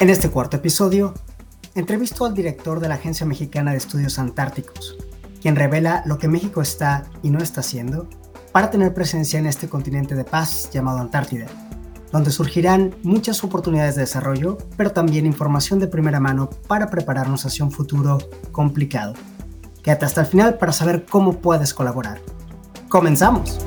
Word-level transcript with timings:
En 0.00 0.10
este 0.10 0.28
cuarto 0.28 0.56
episodio, 0.56 1.14
entrevisto 1.76 2.24
al 2.26 2.34
director 2.34 2.80
de 2.80 2.88
la 2.88 2.96
Agencia 2.96 3.24
Mexicana 3.24 3.70
de 3.70 3.76
Estudios 3.76 4.18
Antárticos, 4.18 4.96
quien 5.40 5.54
revela 5.54 6.02
lo 6.04 6.18
que 6.18 6.26
México 6.26 6.62
está 6.62 7.04
y 7.22 7.30
no 7.30 7.38
está 7.38 7.60
haciendo 7.60 8.08
para 8.50 8.70
tener 8.70 8.92
presencia 8.92 9.38
en 9.38 9.46
este 9.46 9.68
continente 9.68 10.16
de 10.16 10.24
paz 10.24 10.68
llamado 10.72 10.98
Antártida, 10.98 11.46
donde 12.10 12.32
surgirán 12.32 12.96
muchas 13.04 13.44
oportunidades 13.44 13.94
de 13.94 14.02
desarrollo, 14.02 14.58
pero 14.76 14.90
también 14.90 15.26
información 15.26 15.78
de 15.78 15.86
primera 15.86 16.18
mano 16.18 16.50
para 16.66 16.90
prepararnos 16.90 17.46
hacia 17.46 17.64
un 17.64 17.70
futuro 17.70 18.18
complicado. 18.50 19.14
Quédate 19.80 20.06
hasta 20.06 20.22
el 20.22 20.26
final 20.26 20.58
para 20.58 20.72
saber 20.72 21.06
cómo 21.06 21.38
puedes 21.38 21.72
colaborar. 21.72 22.20
¡Comenzamos! 22.88 23.60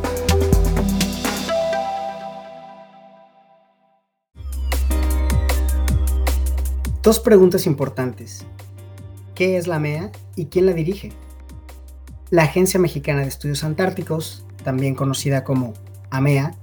Dos 7.07 7.21
preguntas 7.21 7.66
importantes. 7.67 8.45
¿Qué 9.34 9.55
es 9.55 9.66
la 9.66 9.79
MEA 9.79 10.11
y 10.35 10.47
quién 10.47 10.66
la 10.66 10.73
dirige? 10.73 11.13
La 12.31 12.43
Agencia 12.43 12.81
Mexicana 12.81 13.21
de 13.21 13.30
Estudios 13.30 13.63
Antárticos, 13.63 14.45
también 14.61 14.93
conocida 14.93 15.45
como 15.45 15.73
AMEA, 16.09 16.53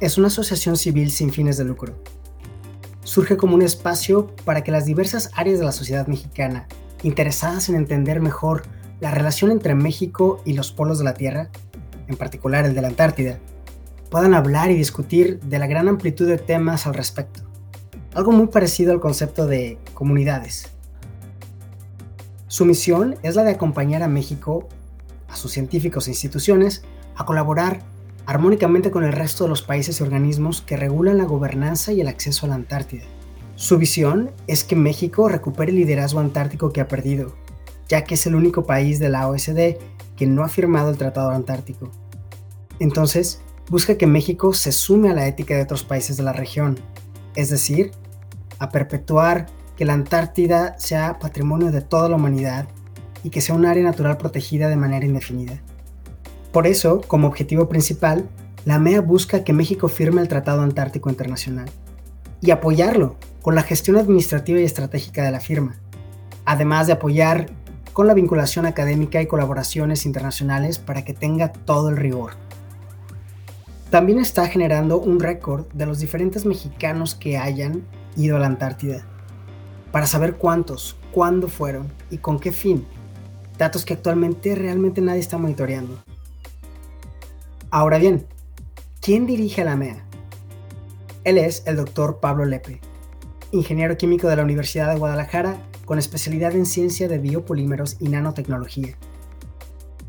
es 0.00 0.18
una 0.18 0.26
asociación 0.26 0.76
civil 0.76 1.12
sin 1.12 1.30
fines 1.30 1.56
de 1.56 1.66
lucro. 1.66 1.94
Surge 3.04 3.36
como 3.36 3.54
un 3.54 3.62
espacio 3.62 4.34
para 4.44 4.64
que 4.64 4.72
las 4.72 4.86
diversas 4.86 5.30
áreas 5.36 5.60
de 5.60 5.66
la 5.66 5.70
sociedad 5.70 6.08
mexicana, 6.08 6.66
interesadas 7.04 7.68
en 7.68 7.76
entender 7.76 8.20
mejor 8.20 8.64
la 8.98 9.12
relación 9.12 9.52
entre 9.52 9.76
México 9.76 10.42
y 10.44 10.54
los 10.54 10.72
polos 10.72 10.98
de 10.98 11.04
la 11.04 11.14
Tierra, 11.14 11.48
en 12.08 12.16
particular 12.16 12.64
el 12.66 12.74
de 12.74 12.82
la 12.82 12.88
Antártida, 12.88 13.38
puedan 14.10 14.34
hablar 14.34 14.72
y 14.72 14.74
discutir 14.74 15.38
de 15.38 15.60
la 15.60 15.68
gran 15.68 15.86
amplitud 15.86 16.26
de 16.26 16.38
temas 16.38 16.88
al 16.88 16.94
respecto 16.94 17.49
algo 18.14 18.32
muy 18.32 18.48
parecido 18.48 18.92
al 18.92 19.00
concepto 19.00 19.46
de 19.46 19.78
comunidades. 19.94 20.70
Su 22.48 22.64
misión 22.64 23.16
es 23.22 23.36
la 23.36 23.44
de 23.44 23.52
acompañar 23.52 24.02
a 24.02 24.08
México, 24.08 24.68
a 25.28 25.36
sus 25.36 25.52
científicos 25.52 26.08
e 26.08 26.10
instituciones, 26.10 26.82
a 27.14 27.24
colaborar 27.24 27.82
armónicamente 28.26 28.90
con 28.90 29.04
el 29.04 29.12
resto 29.12 29.44
de 29.44 29.50
los 29.50 29.62
países 29.62 30.00
y 30.00 30.02
organismos 30.02 30.60
que 30.60 30.76
regulan 30.76 31.18
la 31.18 31.24
gobernanza 31.24 31.92
y 31.92 32.00
el 32.00 32.08
acceso 32.08 32.46
a 32.46 32.48
la 32.48 32.56
Antártida. 32.56 33.04
Su 33.56 33.78
visión 33.78 34.30
es 34.46 34.64
que 34.64 34.74
México 34.74 35.28
recupere 35.28 35.70
el 35.70 35.76
liderazgo 35.76 36.20
antártico 36.20 36.72
que 36.72 36.80
ha 36.80 36.88
perdido, 36.88 37.34
ya 37.88 38.04
que 38.04 38.14
es 38.14 38.26
el 38.26 38.34
único 38.34 38.64
país 38.64 38.98
de 38.98 39.10
la 39.10 39.28
OSD 39.28 39.76
que 40.16 40.26
no 40.26 40.44
ha 40.44 40.48
firmado 40.48 40.90
el 40.90 40.96
Tratado 40.96 41.30
Antártico. 41.30 41.90
Entonces, 42.78 43.42
busca 43.68 43.96
que 43.96 44.06
México 44.06 44.54
se 44.54 44.72
sume 44.72 45.10
a 45.10 45.14
la 45.14 45.26
ética 45.26 45.54
de 45.56 45.62
otros 45.62 45.84
países 45.84 46.16
de 46.16 46.22
la 46.22 46.32
región, 46.32 46.80
es 47.34 47.50
decir, 47.50 47.92
a 48.58 48.70
perpetuar 48.70 49.46
que 49.76 49.84
la 49.84 49.94
Antártida 49.94 50.78
sea 50.78 51.18
patrimonio 51.18 51.72
de 51.72 51.80
toda 51.80 52.08
la 52.08 52.16
humanidad 52.16 52.68
y 53.22 53.30
que 53.30 53.40
sea 53.40 53.54
un 53.54 53.66
área 53.66 53.82
natural 53.82 54.16
protegida 54.18 54.68
de 54.68 54.76
manera 54.76 55.06
indefinida. 55.06 55.60
Por 56.52 56.66
eso, 56.66 57.00
como 57.06 57.28
objetivo 57.28 57.68
principal, 57.68 58.28
la 58.64 58.78
MEA 58.78 59.00
busca 59.00 59.44
que 59.44 59.52
México 59.52 59.88
firme 59.88 60.20
el 60.20 60.28
Tratado 60.28 60.62
Antártico 60.62 61.08
Internacional 61.08 61.70
y 62.40 62.50
apoyarlo 62.50 63.16
con 63.40 63.54
la 63.54 63.62
gestión 63.62 63.96
administrativa 63.96 64.60
y 64.60 64.64
estratégica 64.64 65.24
de 65.24 65.30
la 65.30 65.40
firma, 65.40 65.76
además 66.44 66.86
de 66.86 66.94
apoyar 66.94 67.46
con 67.92 68.06
la 68.06 68.14
vinculación 68.14 68.66
académica 68.66 69.20
y 69.22 69.26
colaboraciones 69.26 70.06
internacionales 70.06 70.78
para 70.78 71.04
que 71.04 71.14
tenga 71.14 71.52
todo 71.52 71.88
el 71.88 71.96
rigor. 71.96 72.32
También 73.90 74.20
está 74.20 74.46
generando 74.46 75.00
un 75.00 75.18
récord 75.18 75.66
de 75.72 75.84
los 75.84 75.98
diferentes 75.98 76.46
mexicanos 76.46 77.16
que 77.16 77.38
hayan 77.38 77.82
ido 78.16 78.36
a 78.36 78.38
la 78.38 78.46
Antártida, 78.46 79.04
para 79.90 80.06
saber 80.06 80.36
cuántos, 80.36 80.96
cuándo 81.10 81.48
fueron 81.48 81.92
y 82.08 82.18
con 82.18 82.38
qué 82.38 82.52
fin, 82.52 82.86
datos 83.58 83.84
que 83.84 83.94
actualmente 83.94 84.54
realmente 84.54 85.00
nadie 85.00 85.18
está 85.18 85.38
monitoreando. 85.38 86.00
Ahora 87.72 87.98
bien, 87.98 88.28
¿quién 89.00 89.26
dirige 89.26 89.62
a 89.62 89.64
la 89.64 89.74
MEA? 89.74 90.04
Él 91.24 91.36
es 91.36 91.64
el 91.66 91.74
doctor 91.74 92.20
Pablo 92.20 92.44
Lepe, 92.44 92.80
ingeniero 93.50 93.96
químico 93.96 94.28
de 94.28 94.36
la 94.36 94.44
Universidad 94.44 94.92
de 94.92 95.00
Guadalajara 95.00 95.56
con 95.84 95.98
especialidad 95.98 96.54
en 96.54 96.66
ciencia 96.66 97.08
de 97.08 97.18
biopolímeros 97.18 97.96
y 97.98 98.08
nanotecnología. 98.08 98.96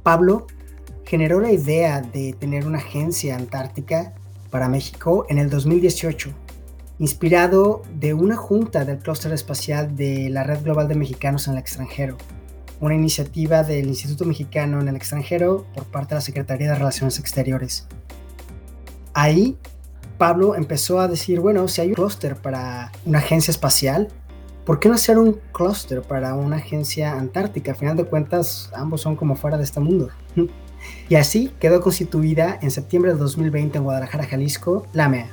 Pablo 0.03 0.45
generó 1.11 1.41
la 1.41 1.51
idea 1.51 1.99
de 1.99 2.31
tener 2.31 2.65
una 2.65 2.77
agencia 2.77 3.35
antártica 3.35 4.13
para 4.49 4.69
México 4.69 5.25
en 5.27 5.39
el 5.39 5.49
2018 5.49 6.33
inspirado 6.99 7.81
de 7.99 8.13
una 8.13 8.37
junta 8.37 8.85
del 8.85 8.99
clúster 8.99 9.33
espacial 9.33 9.97
de 9.97 10.29
la 10.29 10.45
Red 10.45 10.63
Global 10.63 10.87
de 10.87 10.95
Mexicanos 10.95 11.47
en 11.47 11.53
el 11.55 11.59
extranjero, 11.59 12.15
una 12.79 12.95
iniciativa 12.95 13.61
del 13.63 13.87
Instituto 13.87 14.23
Mexicano 14.23 14.79
en 14.79 14.87
el 14.87 14.95
extranjero 14.95 15.65
por 15.75 15.83
parte 15.83 16.15
de 16.15 16.19
la 16.19 16.21
Secretaría 16.21 16.69
de 16.69 16.75
Relaciones 16.75 17.19
Exteriores. 17.19 17.87
Ahí, 19.13 19.57
Pablo 20.17 20.55
empezó 20.55 21.01
a 21.01 21.09
decir, 21.09 21.41
bueno, 21.41 21.67
si 21.67 21.81
hay 21.81 21.89
un 21.89 21.95
clúster 21.95 22.37
para 22.37 22.93
una 23.05 23.17
agencia 23.17 23.51
espacial, 23.51 24.07
¿por 24.65 24.79
qué 24.79 24.87
no 24.87 24.95
hacer 24.95 25.17
un 25.17 25.41
clúster 25.51 26.03
para 26.03 26.35
una 26.35 26.55
agencia 26.55 27.11
antártica? 27.11 27.73
A 27.73 27.75
final 27.75 27.97
de 27.97 28.05
cuentas, 28.05 28.71
ambos 28.73 29.01
son 29.01 29.17
como 29.17 29.35
fuera 29.35 29.57
de 29.57 29.65
este 29.65 29.81
mundo. 29.81 30.07
Y 31.09 31.15
así 31.15 31.51
quedó 31.59 31.81
constituida 31.81 32.57
en 32.61 32.71
septiembre 32.71 33.13
de 33.13 33.19
2020 33.19 33.77
en 33.77 33.83
Guadalajara, 33.83 34.25
Jalisco, 34.25 34.87
la 34.93 35.09
MEA. 35.09 35.29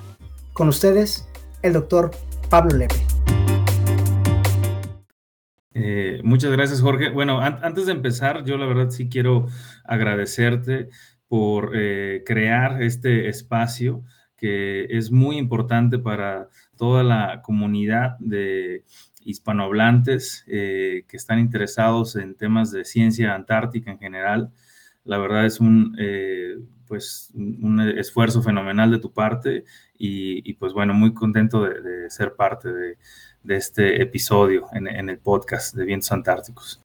Con 0.52 0.68
ustedes, 0.68 1.28
el 1.62 1.72
doctor 1.72 2.10
Pablo 2.50 2.76
Lepe. 2.76 2.96
Eh, 5.74 6.20
muchas 6.24 6.50
gracias, 6.50 6.80
Jorge. 6.80 7.10
Bueno, 7.10 7.40
antes 7.40 7.86
de 7.86 7.92
empezar, 7.92 8.44
yo 8.44 8.58
la 8.58 8.66
verdad 8.66 8.90
sí 8.90 9.08
quiero 9.08 9.46
agradecerte 9.84 10.88
por 11.28 11.72
eh, 11.74 12.22
crear 12.26 12.82
este 12.82 13.28
espacio 13.28 14.02
que 14.36 14.86
es 14.90 15.10
muy 15.10 15.36
importante 15.36 15.98
para 15.98 16.48
toda 16.76 17.02
la 17.02 17.42
comunidad 17.42 18.16
de 18.18 18.84
hispanohablantes 19.24 20.44
eh, 20.46 21.04
que 21.08 21.16
están 21.16 21.38
interesados 21.38 22.16
en 22.16 22.34
temas 22.34 22.70
de 22.70 22.84
ciencia 22.84 23.34
antártica 23.34 23.90
en 23.90 23.98
general. 23.98 24.50
La 25.08 25.16
verdad 25.16 25.46
es 25.46 25.58
un, 25.58 25.96
pues, 26.86 27.32
un 27.34 27.80
esfuerzo 27.80 28.42
fenomenal 28.42 28.90
de 28.90 28.98
tu 28.98 29.10
parte 29.10 29.64
y, 29.96 30.52
pues 30.54 30.74
bueno, 30.74 30.92
muy 30.92 31.14
contento 31.14 31.64
de, 31.64 32.10
ser 32.10 32.34
parte 32.34 32.68
de, 32.68 32.98
este 33.48 34.02
episodio 34.02 34.66
en, 34.74 34.86
en, 34.86 35.08
el 35.08 35.18
podcast 35.18 35.74
de 35.74 35.86
Vientos 35.86 36.12
Antárticos. 36.12 36.82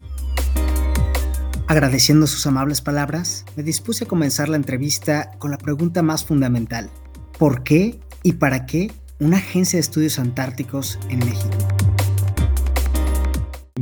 Agradeciendo 1.67 2.25
sus 2.25 2.47
amables 2.47 2.79
palabras, 2.79 3.44
me 3.57 3.63
dispuse 3.63 4.06
a 4.06 4.07
comenzar 4.07 4.47
la 4.47 4.56
entrevista 4.56 5.31
con 5.38 5.51
la 5.51 5.57
pregunta 5.57 6.01
más 6.01 6.23
fundamental. 6.23 6.89
¿Por 7.38 7.66
qué 7.66 8.00
y 8.23 8.33
para 8.33 8.66
qué 8.66 8.89
una 9.19 9.35
agencia 9.35 9.75
de 9.75 9.81
estudios 9.81 10.17
antárticos 10.17 10.97
en 11.09 11.19
México? 11.19 11.57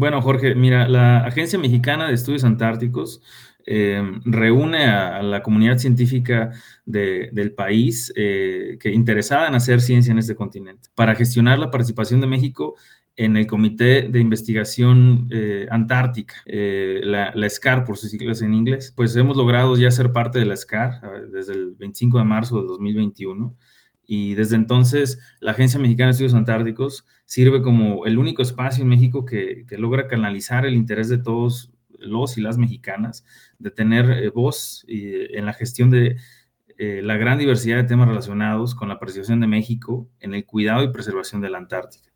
Bueno, 0.02 0.20
Jorge, 0.22 0.56
mira, 0.56 0.88
la 0.88 1.20
Agencia 1.26 1.60
Mexicana 1.60 2.08
de 2.08 2.16
Estudios 2.16 2.44
Antárticos 2.44 3.22
eh, 3.66 4.02
reúne 4.26 4.86
a, 4.86 5.22
la 5.22 5.44
comunidad 5.44 5.78
científica 5.78 6.52
del 6.86 7.54
país 7.54 8.12
eh, 8.16 8.78
que 8.80 8.92
interesada 8.92 9.48
en 9.48 9.56
hacer 9.56 9.82
ciencia 9.82 10.12
en 10.12 10.20
este 10.20 10.36
continente 10.36 10.90
para 10.96 11.16
gestionar 11.16 11.60
la 11.60 11.72
participación 11.72 12.22
de 12.22 12.28
México 12.28 12.76
en 13.16 13.38
el 13.38 13.46
Comité 13.46 14.04
de 14.04 14.20
Investigación 14.20 15.28
eh, 15.32 15.68
Antártica, 15.70 16.36
la, 16.46 17.32
la, 17.36 17.50
SCAR 17.50 17.84
por 17.84 17.98
sus 17.98 18.10
siglas 18.10 18.42
en 18.42 18.54
inglés. 18.54 18.94
Pues 18.96 19.16
hemos 19.16 19.38
logrado 19.38 19.76
ya 19.78 19.92
ser 19.92 20.12
parte 20.12 20.40
de 20.40 20.46
la 20.46 20.56
SCAR 20.56 21.30
desde 21.32 21.54
el 21.54 21.76
25 21.76 22.18
de 22.18 22.24
marzo 22.24 22.62
de 22.62 22.68
2021 22.68 23.56
y 24.08 24.36
desde 24.36 24.56
entonces 24.56 25.20
la 25.40 25.52
Agencia 25.52 25.80
Mexicana 25.80 26.08
de 26.08 26.12
Estudios 26.12 26.34
Antárticos 26.34 27.06
sirve 27.26 27.62
como 27.62 28.06
el 28.06 28.18
único 28.18 28.42
espacio 28.42 28.84
en 28.84 28.90
México 28.90 29.26
que, 29.26 29.66
que 29.68 29.78
logra 29.78 30.08
canalizar 30.08 30.66
el 30.66 30.74
interés 30.74 31.08
de 31.08 31.18
todos 31.18 31.71
los 32.02 32.38
y 32.38 32.42
las 32.42 32.58
mexicanas 32.58 33.26
de 33.60 33.72
tener 33.72 34.10
eh, 34.12 34.30
voz 34.30 34.86
eh, 34.88 35.30
en 35.34 35.46
la 35.46 35.54
gestión 35.54 35.90
de 35.90 36.18
eh, 36.78 37.02
la 37.04 37.18
gran 37.18 37.38
diversidad 37.38 37.78
de 37.78 37.84
temas 37.84 38.08
relacionados 38.08 38.76
con 38.76 38.90
la 38.90 39.00
participación 39.00 39.40
de 39.40 39.48
México 39.48 40.10
en 40.20 40.34
el 40.34 40.46
cuidado 40.46 40.84
y 40.84 40.92
preservación 40.92 41.42
de 41.42 41.50
la 41.50 41.60
Antártica. 41.60 42.10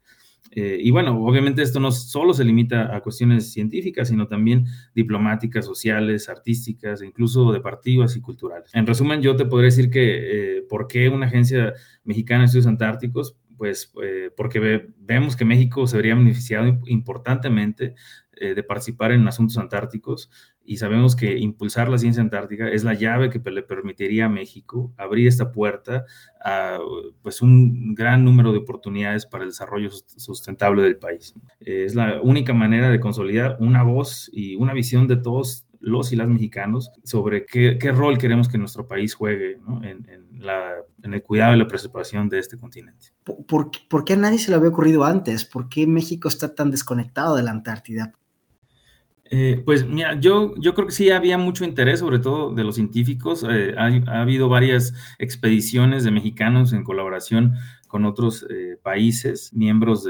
y 0.56 0.90
bueno, 0.90 1.22
obviamente 1.26 1.62
esto 1.62 1.80
no 1.82 1.92
solo 1.92 2.34
se 2.34 2.46
limita 2.46 2.96
a 2.96 3.02
cuestiones 3.02 3.52
científicas, 3.52 4.08
sino 4.08 4.26
también 4.28 4.66
diplomáticas, 4.94 5.66
sociales, 5.66 6.30
artísticas, 6.30 7.02
e 7.02 7.08
incluso 7.08 7.52
deportivas 7.52 8.16
y 8.16 8.22
culturales. 8.22 8.70
En 8.74 8.88
resumen, 8.88 9.22
yo 9.22 9.36
te 9.36 9.46
podría 9.46 9.66
decir 9.66 9.90
que, 9.90 10.64
¿por 10.70 10.88
qué 10.88 11.10
una 11.10 11.26
agencia 11.26 11.74
mexicana 12.06 12.42
de 12.42 12.46
estudios 12.46 12.68
antárticos? 12.68 13.36
Pues 13.58 13.94
porque 14.36 14.90
vemos 14.98 15.36
que 15.36 15.46
México 15.46 15.88
se 15.88 15.96
habría 15.96 16.16
beneficiado 16.16 16.80
importantemente 16.86 17.96
de 18.40 18.64
participar 18.64 19.14
en 19.14 19.28
asuntos 19.28 19.58
antárticos 19.58 20.30
y 20.66 20.78
sabemos 20.78 21.16
que 21.16 21.38
impulsar 21.38 21.90
la 21.90 21.98
ciencia 21.98 22.24
antártica 22.24 22.70
es 22.70 22.84
la 22.84 22.96
llave 22.96 23.30
que 23.30 23.40
le 23.52 23.62
permitiría 23.62 24.26
a 24.26 24.30
México 24.30 24.94
abrir 24.98 25.28
esta 25.28 25.52
puerta 25.52 26.06
a 26.44 26.80
pues, 27.22 27.42
un 27.42 27.94
gran 27.94 28.26
número 28.26 28.52
de 28.52 28.58
oportunidades 28.60 29.26
para 29.26 29.44
el 29.44 29.52
desarrollo 29.52 29.92
sustentable 29.92 30.82
del 30.82 30.98
país. 30.98 31.36
Es 31.60 31.94
la 31.94 32.20
única 32.22 32.54
manera 32.54 32.90
de 32.90 33.00
consolidar 33.00 33.58
una 33.60 33.84
voz 33.84 34.30
y 34.34 34.56
una 34.56 34.74
visión 34.74 35.08
de 35.08 35.18
todos 35.18 35.66
los 35.86 36.12
y 36.12 36.16
las 36.16 36.28
mexicanos 36.28 36.92
sobre 37.04 37.46
qué, 37.46 37.78
rol 37.92 38.18
queremos 38.18 38.50
que 38.50 38.58
nuestro 38.58 38.88
país 38.88 39.14
juegue 39.14 39.60
en, 39.84 40.06
el 41.04 41.24
cuidado 41.24 41.56
y 41.56 41.60
la 41.60 41.68
preservación 41.68 42.28
de 42.28 42.40
este 42.40 42.58
continente. 42.58 43.08
¿Por, 43.24 43.70
¿Por, 43.88 44.04
qué 44.04 44.14
a 44.14 44.18
nadie 44.18 44.40
se 44.40 44.50
le 44.50 44.58
había 44.58 44.70
ocurrido 44.70 45.04
antes? 45.04 45.46
¿Por 45.46 45.70
qué 45.70 45.86
México 45.86 46.28
está 46.28 46.54
tan 46.54 46.72
desconectado 46.72 47.36
de 47.36 47.44
la 47.44 47.52
Antártida? 47.52 48.14
Eh, 49.32 49.62
pues 49.66 49.88
mira, 49.88 50.20
yo, 50.20 50.54
yo 50.58 50.76
creo 50.76 50.88
que 50.88 50.94
sí 50.94 51.10
había 51.10 51.38
mucho 51.38 51.66
interés, 51.66 52.00
sobre 52.00 52.20
todo 52.20 52.54
de 52.54 52.64
los 52.64 52.76
científicos. 52.76 53.46
Eh, 53.50 53.74
ha, 53.78 54.22
habido 54.22 54.50
varias 54.50 54.94
expediciones 55.18 56.04
de 56.04 56.12
mexicanos 56.12 56.74
en 56.74 56.84
colaboración 56.84 57.54
con 57.88 58.06
otros 58.06 58.46
eh, 58.50 58.78
países, 58.82 59.52
miembros 59.54 60.04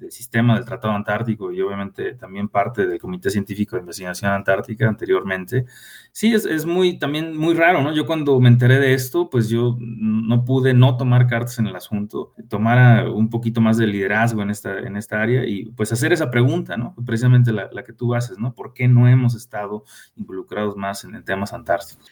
del 0.00 0.10
sistema 0.10 0.54
del 0.54 0.64
Tratado 0.64 0.94
Antártico 0.94 1.52
y 1.52 1.60
obviamente 1.60 2.14
también 2.14 2.48
parte 2.48 2.86
del 2.86 2.98
Comité 2.98 3.30
Científico 3.30 3.76
de 3.76 3.80
Investigación 3.80 4.32
Antártica 4.32 4.88
anteriormente. 4.88 5.66
Sí, 6.10 6.34
es, 6.34 6.46
es, 6.46 6.66
muy, 6.66 6.98
también 6.98 7.36
muy 7.36 7.54
raro, 7.54 7.82
¿no? 7.82 7.92
Yo 7.92 8.06
cuando 8.06 8.40
me 8.40 8.48
enteré 8.48 8.78
de 8.78 8.94
esto, 8.94 9.30
pues 9.30 9.48
yo 9.48 9.76
no 9.78 10.44
pude 10.44 10.74
no 10.74 10.96
tomar 10.96 11.26
cartas 11.26 11.58
en 11.58 11.66
el 11.66 11.76
asunto, 11.76 12.32
tomar 12.48 13.08
un 13.08 13.30
poquito 13.30 13.60
más 13.60 13.76
de 13.76 13.86
liderazgo 13.86 14.42
en 14.42 14.50
esta, 14.50 14.78
en 14.78 14.96
esta 14.96 15.22
área 15.22 15.44
y 15.46 15.66
pues 15.66 15.92
hacer 15.92 16.12
esa 16.12 16.30
pregunta, 16.30 16.76
¿no? 16.76 16.94
Precisamente 17.04 17.52
la, 17.52 17.68
la 17.70 17.84
que 17.84 17.92
tú 17.92 18.14
haces, 18.14 18.38
¿no? 18.38 18.54
¿Por 18.54 18.72
qué 18.72 18.88
no 18.88 19.06
hemos 19.06 19.34
estado 19.34 19.84
involucrados 20.16 20.76
más 20.76 21.04
en, 21.04 21.14
en 21.14 21.24
temas 21.24 21.52
antárticos? 21.52 22.10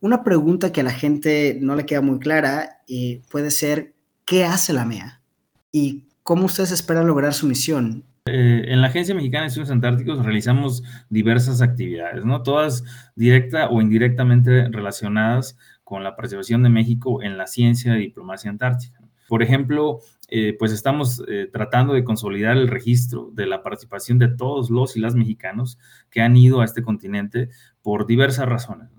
Una 0.00 0.22
pregunta 0.22 0.72
que 0.72 0.80
a 0.80 0.84
la 0.84 0.92
gente 0.92 1.58
no 1.60 1.74
le 1.74 1.86
queda 1.86 2.00
muy 2.00 2.18
clara 2.18 2.80
y 2.86 3.16
puede 3.30 3.50
ser, 3.50 3.94
¿qué 4.24 4.44
hace 4.44 4.72
la 4.72 4.84
MEA? 4.84 5.20
¿Y 5.72 6.04
cómo 6.22 6.46
ustedes 6.46 6.70
esperan 6.70 7.06
lograr 7.06 7.34
su 7.34 7.46
misión? 7.46 8.04
Eh, 8.26 8.64
en 8.68 8.80
la 8.80 8.88
Agencia 8.88 9.14
Mexicana 9.14 9.42
de 9.42 9.48
Estudios 9.48 9.70
Antárticos 9.70 10.24
realizamos 10.24 10.82
diversas 11.08 11.62
actividades, 11.62 12.24
¿no? 12.24 12.42
Todas 12.42 12.84
directa 13.16 13.68
o 13.70 13.80
indirectamente 13.80 14.68
relacionadas 14.68 15.56
con 15.82 16.04
la 16.04 16.14
preservación 16.14 16.62
de 16.62 16.68
México 16.68 17.22
en 17.22 17.38
la 17.38 17.46
ciencia 17.46 17.96
y 17.96 18.00
diplomacia 18.00 18.50
antártica. 18.50 19.00
Por 19.28 19.42
ejemplo, 19.42 20.00
eh, 20.28 20.54
pues 20.58 20.72
estamos 20.72 21.22
eh, 21.26 21.48
tratando 21.50 21.94
de 21.94 22.04
consolidar 22.04 22.56
el 22.56 22.68
registro 22.68 23.30
de 23.32 23.46
la 23.46 23.62
participación 23.62 24.18
de 24.18 24.28
todos 24.28 24.70
los 24.70 24.96
y 24.96 25.00
las 25.00 25.14
mexicanos 25.14 25.78
que 26.10 26.20
han 26.20 26.36
ido 26.36 26.60
a 26.60 26.66
este 26.66 26.82
continente 26.82 27.48
por 27.82 28.06
diversas 28.06 28.46
razones 28.46 28.90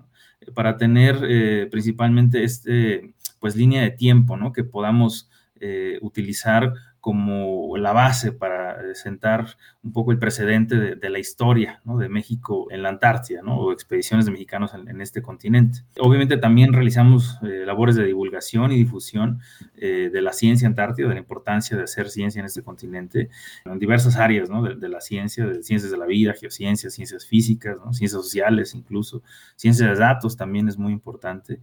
para 0.54 0.76
tener 0.76 1.18
eh, 1.22 1.68
principalmente 1.70 2.44
este, 2.44 3.14
pues 3.38 3.56
línea 3.56 3.82
de 3.82 3.90
tiempo, 3.90 4.36
¿no? 4.36 4.52
Que 4.52 4.64
podamos 4.64 5.30
eh, 5.60 5.98
utilizar 6.00 6.72
como 7.00 7.76
la 7.78 7.92
base 7.92 8.32
para 8.32 8.72
eh, 8.72 8.94
sentar 8.94 9.56
un 9.82 9.92
poco 9.92 10.12
el 10.12 10.18
precedente 10.18 10.76
de, 10.76 11.10
la 11.10 11.18
historia 11.18 11.80
de 11.84 12.08
México 12.08 12.68
en 12.70 12.82
la 12.82 12.90
Antártida, 12.90 13.40
¿no? 13.42 13.56
o 13.56 13.72
expediciones 13.72 14.26
de 14.26 14.32
mexicanos 14.32 14.72
en, 14.74 15.00
este 15.00 15.22
continente. 15.22 15.80
Obviamente 15.98 16.36
también 16.36 16.72
realizamos 16.74 17.38
eh, 17.42 17.64
labores 17.64 17.96
de 17.96 18.04
divulgación 18.04 18.70
y 18.72 18.76
difusión 18.76 19.40
eh, 19.76 20.10
de 20.12 20.20
la 20.22 20.32
ciencia 20.32 20.68
antártida, 20.68 21.08
de 21.08 21.14
la 21.14 21.20
importancia 21.20 21.76
de 21.76 21.84
hacer 21.84 22.10
ciencia 22.10 22.38
en 22.38 22.46
este 22.46 22.62
continente, 22.62 23.30
en 23.64 23.78
diversas 23.78 24.16
áreas 24.16 24.50
de, 24.50 24.88
la 24.88 25.00
ciencia, 25.00 25.46
de 25.46 25.62
ciencias 25.62 25.90
de 25.90 25.96
la 25.96 26.06
vida, 26.06 26.34
geociencias, 26.38 26.92
ciencias 26.92 27.26
físicas, 27.26 27.78
ciencias 27.92 28.12
sociales 28.12 28.74
incluso, 28.74 29.22
ciencias 29.56 29.88
de 29.88 29.96
datos 29.96 30.36
también 30.36 30.68
es 30.68 30.76
muy 30.76 30.92
importante. 30.92 31.60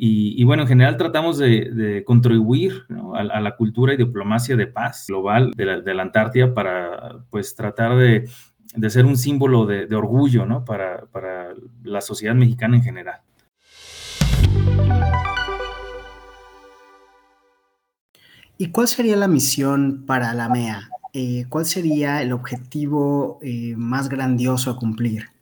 Y, 0.00 0.44
bueno, 0.44 0.62
en 0.62 0.68
general 0.68 0.96
tratamos 0.96 1.38
de, 1.38 2.04
contribuir 2.06 2.84
a, 3.14 3.40
la 3.40 3.56
cultura 3.56 3.94
y 3.94 3.96
diplomacia 3.96 4.54
de 4.54 4.68
paz 4.68 5.06
global 5.08 5.50
de 5.56 5.94
la, 5.94 6.02
Antártida 6.02 6.54
para 6.54 7.18
pues 7.30 7.56
tratar 7.56 7.96
de, 7.96 8.28
ser 8.88 9.04
un 9.06 9.16
símbolo 9.16 9.66
de, 9.66 9.92
orgullo 9.96 10.46
para, 10.64 11.06
para 11.06 11.52
la 11.82 12.00
sociedad 12.00 12.36
mexicana 12.36 12.76
en 12.76 12.82
general. 12.84 13.20
¿Y 18.56 18.70
cuál 18.70 18.86
sería 18.86 19.16
la 19.16 19.26
misión 19.26 20.04
para 20.06 20.32
la 20.32 20.48
MEA? 20.48 20.90
Eh, 21.12 21.46
¿Cuál 21.48 21.66
sería 21.66 22.22
el 22.22 22.32
objetivo 22.32 23.40
eh, 23.42 23.74
más 23.76 24.08
grandioso 24.08 24.70
a 24.70 24.76
cumplir? 24.76 25.37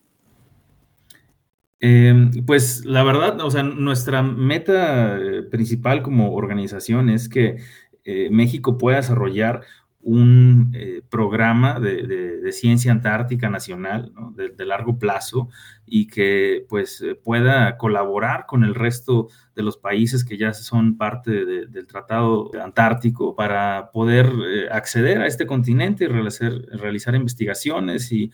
Em, 1.89 2.33
pues 2.45 2.85
la 2.85 3.05
verdad, 3.05 3.41
o 3.43 3.51
sea, 3.51 3.63
nuestra 3.63 4.21
meta 4.21 5.17
eh, 5.19 5.43
principal 5.45 6.03
como 6.03 6.35
organización 6.35 7.09
es 7.11 7.29
que 7.29 7.59
eh, 8.03 8.29
México 8.29 8.77
pueda 8.77 8.97
desarrollar 8.97 9.61
un 10.07 10.71
eh, 10.73 11.03
programa 11.11 11.81
de, 11.81 12.53
ciencia 12.53 12.93
antártica 12.93 13.51
nacional 13.51 14.13
de, 14.37 14.65
largo 14.65 15.01
plazo 15.01 15.49
y 15.85 16.07
que 16.07 16.65
pues 16.69 17.05
pueda 17.25 17.77
colaborar 17.77 18.47
con 18.47 18.63
el 18.63 18.77
resto 18.77 19.27
de 19.57 19.65
los 19.65 19.77
países 19.77 20.25
que 20.25 20.39
ya 20.39 20.55
son 20.55 20.97
parte 20.97 21.45
del 21.45 21.87
Tratado 21.89 22.53
Antártico 22.63 23.35
para 23.35 23.91
poder 23.93 24.27
eh, 24.27 24.69
acceder 24.71 25.21
a 25.21 25.27
este 25.27 25.45
continente 25.45 26.05
y 26.05 26.07
realizar, 26.07 27.17
investigaciones 27.17 28.13
y, 28.13 28.31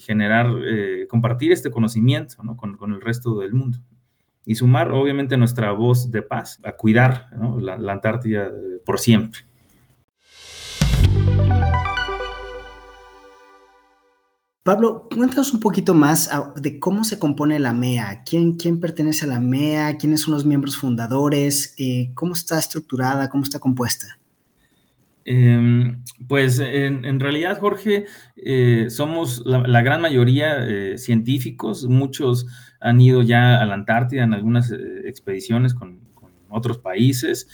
generar, 0.00 0.48
eh, 0.66 1.06
compartir 1.08 1.52
este 1.52 1.70
conocimiento 1.70 2.36
con, 2.56 2.92
el 2.92 3.00
resto 3.00 3.38
del 3.38 3.52
mundo. 3.52 3.78
Y 4.44 4.56
sumar 4.56 4.90
obviamente 4.90 5.36
nuestra 5.36 5.70
voz 5.70 6.10
de 6.10 6.22
paz 6.22 6.60
a 6.64 6.72
cuidar 6.72 7.30
la 7.60 7.92
Antártida 7.92 8.50
por 8.84 8.98
siempre. 8.98 9.53
Pablo, 14.64 15.10
cuéntanos 15.14 15.52
un 15.52 15.60
poquito 15.60 15.92
más 15.92 16.30
ah, 16.32 16.54
de 16.56 16.80
cómo 16.80 17.04
se 17.04 17.18
compone 17.18 17.58
la 17.58 17.74
MEA, 17.74 18.22
quién, 18.24 18.54
quién 18.54 18.80
pertenece 18.80 19.26
a 19.26 19.28
la 19.28 19.38
MEA, 19.38 19.98
quiénes 19.98 20.22
son 20.22 20.32
los 20.32 20.46
miembros 20.46 20.78
fundadores, 20.78 21.74
eh, 21.76 22.12
cómo 22.14 22.32
está 22.32 22.58
estructurada, 22.58 23.28
cómo 23.28 23.44
está 23.44 23.58
compuesta. 23.58 24.18
Em, 25.26 26.02
pues 26.26 26.60
en, 26.60 27.20
realidad, 27.20 27.60
Jorge, 27.60 28.06
eh, 28.36 28.86
somos 28.88 29.42
la, 29.44 29.82
gran 29.82 30.00
mayoría 30.00 30.66
eh, 30.66 30.96
científicos, 30.96 31.84
muchos 31.86 32.46
han 32.80 33.02
ido 33.02 33.22
ya 33.22 33.60
a 33.60 33.66
la 33.66 33.74
Antártida 33.74 34.22
en 34.22 34.32
algunas 34.32 34.72
expediciones 35.04 35.74
con, 35.74 36.02
otros 36.48 36.78
países, 36.78 37.48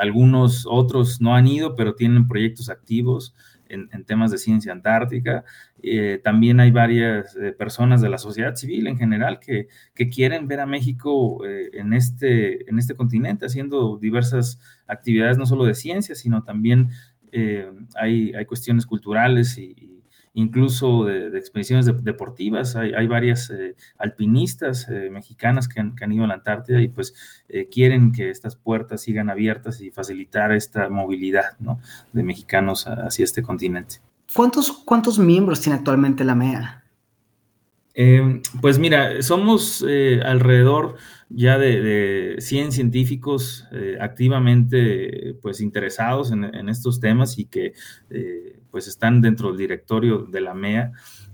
algunos 0.00 0.64
otros 0.66 1.20
no 1.20 1.34
han 1.34 1.46
ido, 1.46 1.76
pero 1.76 1.94
tienen 1.94 2.26
proyectos 2.26 2.70
activos 2.70 3.34
en, 3.70 4.04
temas 4.04 4.30
de 4.30 4.38
ciencia 4.38 4.72
antártica. 4.72 5.44
Eh, 5.82 6.20
también 6.22 6.60
hay 6.60 6.70
varias 6.70 7.36
eh, 7.36 7.52
personas 7.52 8.00
de 8.02 8.08
la 8.08 8.18
sociedad 8.18 8.54
civil 8.54 8.86
en 8.86 8.98
general 8.98 9.40
que, 9.40 9.68
quieren 10.10 10.48
ver 10.48 10.60
a 10.60 10.66
México 10.66 11.44
eh, 11.46 11.70
en, 11.74 11.92
este, 11.92 12.68
en 12.68 12.78
este 12.78 12.94
continente 12.94 13.46
haciendo 13.46 13.96
diversas 13.96 14.58
actividades, 14.86 15.38
no 15.38 15.46
solo 15.46 15.64
de 15.64 15.74
ciencia, 15.74 16.14
sino 16.14 16.42
también 16.42 16.90
hay, 17.94 18.32
hay, 18.34 18.44
cuestiones 18.44 18.86
culturales 18.86 19.56
y 19.56 19.99
incluso 20.34 21.04
de, 21.04 21.36
expediciones 21.38 21.86
deportivas. 22.02 22.76
Hay, 22.76 23.06
varias 23.06 23.50
eh, 23.50 23.74
alpinistas 23.98 24.88
eh, 24.88 25.10
mexicanas 25.10 25.68
que 25.68 25.80
han, 25.80 26.12
ido 26.12 26.24
a 26.24 26.28
la 26.28 26.34
Antártida 26.34 26.80
y 26.80 26.88
pues 26.88 27.14
eh, 27.48 27.68
quieren 27.70 28.12
que 28.12 28.30
estas 28.30 28.56
puertas 28.56 29.02
sigan 29.02 29.30
abiertas 29.30 29.80
y 29.80 29.90
facilitar 29.90 30.52
esta 30.52 30.88
movilidad 30.88 31.56
de 32.12 32.22
mexicanos 32.22 32.86
hacia 32.86 33.24
este 33.24 33.42
continente. 33.42 33.96
¿Cuántos, 34.34 34.70
¿Cuántos 34.84 35.18
miembros 35.18 35.60
tiene 35.60 35.78
actualmente 35.78 36.24
la 36.24 36.34
MEA? 36.34 36.84
Em, 37.94 38.40
pues 38.60 38.78
mira, 38.78 39.20
somos 39.22 39.84
alrededor 40.24 40.96
ya 41.30 41.58
de, 41.58 42.36
100 42.38 42.72
científicos 42.72 43.66
activamente 44.00 45.34
pues 45.40 45.60
interesados 45.60 46.32
en, 46.32 46.44
en, 46.44 46.68
estos 46.68 47.00
temas 47.00 47.38
y 47.38 47.46
que 47.46 47.72
pues 48.70 48.88
están 48.88 49.20
dentro 49.20 49.48
del 49.48 49.58
directorio 49.58 50.18
de 50.18 50.40
la 50.40 50.54
MEA. 50.54 50.92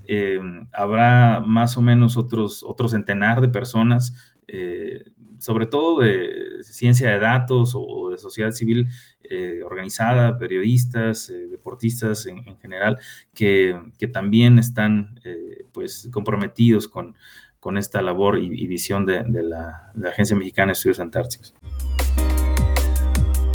Eh, 0.08 0.40
habrá 0.72 1.40
más 1.40 1.76
o 1.76 1.82
menos 1.82 2.16
otros, 2.16 2.62
otro 2.62 2.88
centenar 2.88 3.40
de 3.40 3.48
personas, 3.48 4.14
eh, 4.46 5.04
sobre 5.38 5.66
todo 5.66 6.00
de 6.00 6.62
ciencia 6.62 7.10
de 7.10 7.18
datos 7.18 7.72
o 7.74 8.10
de 8.10 8.18
sociedad 8.18 8.52
civil 8.52 8.86
eh, 9.24 9.60
organizada, 9.64 10.38
periodistas, 10.38 11.32
deportistas 11.50 12.26
en, 12.26 12.56
general, 12.58 12.98
que, 13.34 13.76
también 14.12 14.58
están 14.58 15.20
pues 15.72 16.08
comprometidos 16.12 16.88
con, 16.88 17.16
con 17.66 17.78
esta 17.78 18.00
labor 18.00 18.38
y, 18.38 18.64
visión 18.68 19.04
de, 19.06 19.25
la, 19.25 19.90
de 19.92 20.04
la 20.04 20.11
Agencia 20.11 20.37
Mexicana 20.37 20.68
de 20.68 20.75
Estudios 20.75 21.00
Antárticos. 21.00 21.52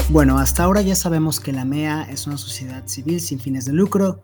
Bueno, 0.09 0.37
hasta 0.37 0.65
ahora 0.65 0.81
ya 0.81 0.95
sabemos 0.95 1.39
que 1.39 1.53
la 1.53 1.63
MEA 1.63 2.03
es 2.11 2.27
una 2.27 2.37
sociedad 2.37 2.85
civil 2.87 3.21
sin 3.21 3.39
fines 3.39 3.63
de 3.63 3.71
lucro 3.71 4.21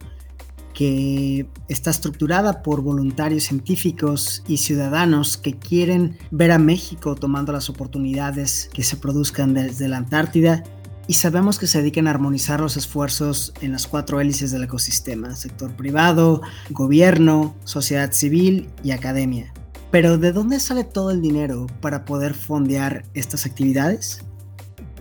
que 0.74 1.48
está 1.70 1.90
estructurada 1.90 2.64
por 2.64 2.82
voluntarios 2.82 3.46
científicos 3.46 4.44
y 4.46 4.58
ciudadanos 4.58 5.38
que 5.38 5.54
quieren 5.54 6.18
ver 6.32 6.52
a 6.52 6.60
México 6.60 7.16
tomando 7.16 7.54
las 7.54 7.70
oportunidades 7.70 8.70
que 8.74 8.84
se 8.84 8.98
produzcan 8.98 9.54
desde 9.54 9.88
la 9.88 9.96
Antártida 9.96 10.66
y 11.08 11.14
sabemos 11.14 11.60
que 11.60 11.68
se 11.68 11.78
dedican 11.78 12.08
a 12.08 12.10
armonizar 12.10 12.60
los 12.60 12.76
esfuerzos 12.76 13.54
en 13.62 13.72
las 13.72 13.88
cuatro 13.88 14.20
hélices 14.20 14.52
del 14.52 14.66
ecosistema, 14.66 15.34
sector 15.38 15.74
privado, 15.78 16.42
gobierno, 16.72 17.56
sociedad 17.64 18.12
civil 18.12 18.68
y 18.84 18.92
academia. 18.92 19.54
Pero 19.90 20.18
¿de 20.18 20.34
dónde 20.34 20.60
sale 20.60 20.84
todo 20.84 21.12
el 21.12 21.22
dinero 21.22 21.68
para 21.82 22.04
poder 22.04 22.34
fondear 22.34 23.04
estas 23.14 23.46
actividades? 23.46 24.26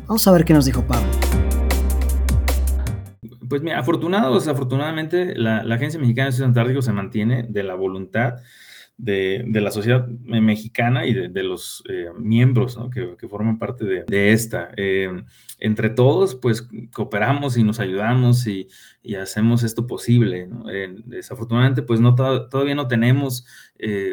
Vamos 0.07 0.27
a 0.29 0.33
ver 0.33 0.45
qué 0.45 0.55
nos 0.55 0.65
dijo 0.65 0.87
Pablo. 0.87 1.09
Pues 3.49 3.63
mira, 3.63 3.81
afortunado 3.81 4.33
o 4.33 4.35
desafortunadamente, 4.37 5.35
la, 5.35 5.59
Agencia 5.75 5.99
Mexicana 5.99 6.27
de 6.27 6.31
Estudios 6.31 6.49
Antárticos 6.49 6.85
se 6.85 6.93
mantiene 6.93 7.45
de 7.49 7.63
la 7.65 7.75
voluntad 7.75 8.37
de, 8.99 9.45
la 9.53 9.71
sociedad 9.71 10.07
mexicana 10.09 11.07
y 11.07 11.13
de, 11.13 11.43
los 11.43 11.85
eh, 11.89 12.07
miembros 12.19 12.79
que, 12.93 13.29
forman 13.29 13.59
parte 13.59 13.85
de, 13.85 14.33
esta. 14.33 14.71
Eh, 14.77 15.23
entre 15.59 15.91
todos, 15.91 16.35
pues 16.35 16.69
cooperamos 16.93 17.57
y 17.57 17.65
nos 17.65 17.81
ayudamos 17.81 18.47
y, 18.47 18.69
hacemos 19.21 19.63
esto 19.63 19.87
posible. 19.87 20.49
Eh, 20.73 20.97
desafortunadamente, 21.05 21.83
pues 21.83 22.01
no 22.01 22.15
todavía 22.15 22.75
no 22.75 22.89
tenemos 22.89 23.47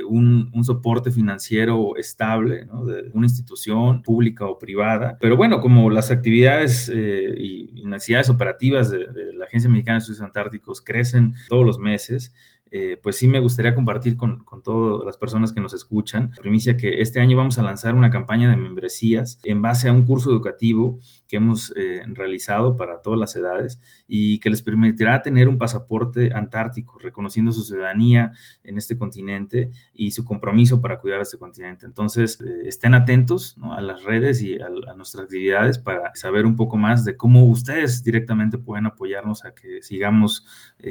un, 0.08 0.52
soporte 0.63 1.12
financiero 1.12 1.96
estable 1.98 2.68
de 2.86 3.10
una 3.13 3.25
institución 3.25 4.02
pública 4.02 4.46
o 4.46 4.60
privada, 4.60 5.18
pero 5.20 5.36
bueno, 5.36 5.62
como 5.62 5.90
las 5.90 6.12
actividades 6.12 6.90
y, 6.90 7.70
necesidades 7.86 8.30
operativas 8.30 8.90
de, 8.90 9.08
de 9.08 9.34
la 9.34 9.46
Agencia 9.46 9.70
Mexicana 9.70 9.96
de 9.96 10.00
Estudios 10.00 10.22
Antárticos 10.22 10.82
crecen 10.82 11.36
todos 11.48 11.66
los 11.66 11.80
meses, 11.80 12.34
eh, 12.75 12.98
pues 13.03 13.18
sí 13.18 13.27
me 13.27 13.39
gustaría 13.39 13.75
compartir 13.75 14.18
con, 14.18 14.44
todas 14.63 15.06
las 15.06 15.15
personas 15.15 15.53
que 15.53 15.62
nos 15.62 15.75
escuchan, 15.75 16.32
primicia 16.32 16.75
que 16.75 17.01
este 17.01 17.20
año 17.20 17.38
vamos 17.38 17.60
a 17.60 17.62
lanzar 17.62 17.94
una 17.94 18.10
campaña 18.10 18.50
de 18.50 18.58
membresías 18.58 19.39
en 19.44 19.62
base 19.62 19.89
a 19.89 19.94
un 19.94 20.06
curso 20.06 20.32
educativo 20.32 20.98
que 21.34 21.38
hemos 21.38 21.74
eh, 21.75 22.04
realizado 22.10 22.78
para 22.78 23.02
todas 23.02 23.20
las 23.20 23.36
edades 23.36 23.80
y 24.08 24.38
que 24.38 24.52
les 24.52 24.62
permitirá 24.62 25.24
tener 25.24 25.50
un 25.50 25.58
pasaporte 25.58 26.32
antártico, 26.32 27.00
reconociendo 27.00 27.52
su 27.52 27.63
ciudadanía 27.63 28.34
en 28.63 28.78
este 28.78 29.00
continente 29.00 29.72
y 29.96 30.12
su 30.12 30.25
compromiso 30.25 30.80
para 30.80 31.00
cuidar 31.00 31.22
a 31.22 31.24
este 31.24 31.40
continente. 31.40 31.88
Entonces, 31.88 32.40
eh, 32.40 32.68
estén 32.68 32.94
atentos 32.94 33.58
a 33.63 33.82
las 33.82 34.04
redes 34.04 34.44
y 34.44 34.62
a, 34.62 34.68
a, 34.68 34.94
nuestras 34.94 35.24
actividades 35.24 35.80
para 35.80 36.13
saber 36.13 36.46
un 36.46 36.56
poco 36.56 36.78
más 36.78 37.04
de 37.04 37.18
cómo 37.18 37.46
ustedes 37.46 38.04
directamente 38.04 38.60
pueden 38.60 38.86
apoyarnos 38.86 39.44
a 39.44 39.56
que 39.56 39.82
sigamos 39.82 40.46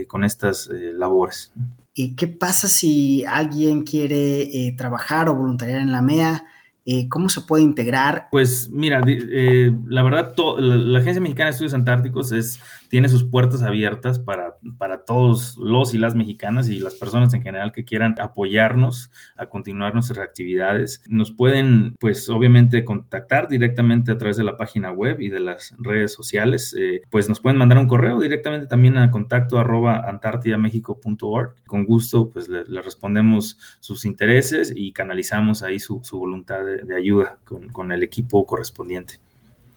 con 0.08 0.24
estas 0.24 0.68
labores. 0.68 1.52
¿Y 1.94 2.16
qué 2.16 2.26
pasa 2.26 2.66
si 2.68 3.24
alguien 3.24 3.84
quiere 3.84 4.42
eh, 4.42 4.74
trabajar 4.76 5.28
o 5.28 5.36
voluntariar 5.36 5.80
en 5.80 5.92
la 5.92 6.02
MEA? 6.02 6.44
Eh, 6.84 7.08
¿Cómo 7.08 7.28
se 7.28 7.40
puede 7.42 7.62
integrar? 7.62 8.28
Pues 8.30 8.68
mira, 8.70 9.00
eh, 9.06 9.72
la 9.86 10.02
verdad, 10.02 10.34
la, 10.58 10.98
Agencia 10.98 11.20
Mexicana 11.20 11.46
de 11.46 11.52
Estudios 11.52 11.74
Antárticos 11.74 12.32
es, 12.32 12.58
tiene 12.92 13.08
sus 13.08 13.24
puertas 13.24 13.62
abiertas 13.62 14.18
para, 14.18 14.56
para 14.76 15.04
todos 15.04 15.56
los 15.56 15.94
y 15.94 15.98
las 15.98 16.14
mexicanas 16.14 16.68
y 16.68 16.78
las 16.78 16.94
personas 16.94 17.32
en 17.32 17.42
general 17.42 17.72
que 17.72 17.84
quieran 17.84 18.14
apoyarnos 18.20 19.10
a 19.36 19.46
continuar 19.46 19.94
nuestras 19.94 20.18
actividades. 20.18 21.02
Nos 21.08 21.30
pueden, 21.30 21.94
pues 21.98 22.28
obviamente, 22.28 22.84
contactar 22.84 23.48
directamente 23.48 24.12
a 24.12 24.18
través 24.18 24.36
de 24.36 24.44
la 24.44 24.56
página 24.56 24.90
web 24.90 25.20
y 25.20 25.28
de 25.28 25.40
las 25.40 25.74
redes 25.78 26.12
sociales. 26.12 26.74
Eh, 26.78 27.02
pues 27.08 27.28
nos 27.28 27.40
pueden 27.40 27.58
mandar 27.58 27.78
un 27.78 27.88
correo 27.88 28.20
directamente 28.20 28.66
también 28.66 28.98
a 28.98 29.10
contacto 29.10 29.58
arroba 29.58 30.08
antartidamexico.org. 30.08 31.54
Con 31.66 31.84
gusto, 31.84 32.28
pues 32.28 32.48
le, 32.48 32.64
respondemos 32.82 33.58
sus 33.80 34.04
intereses 34.04 34.72
y 34.74 34.92
canalizamos 34.92 35.62
ahí 35.62 35.78
su, 35.78 36.00
su 36.02 36.18
voluntad 36.18 36.64
de 36.64 36.72
de, 36.84 36.96
ayuda 36.96 37.38
con, 37.72 37.92
el 37.92 38.02
equipo 38.02 38.46
correspondiente. 38.46 39.14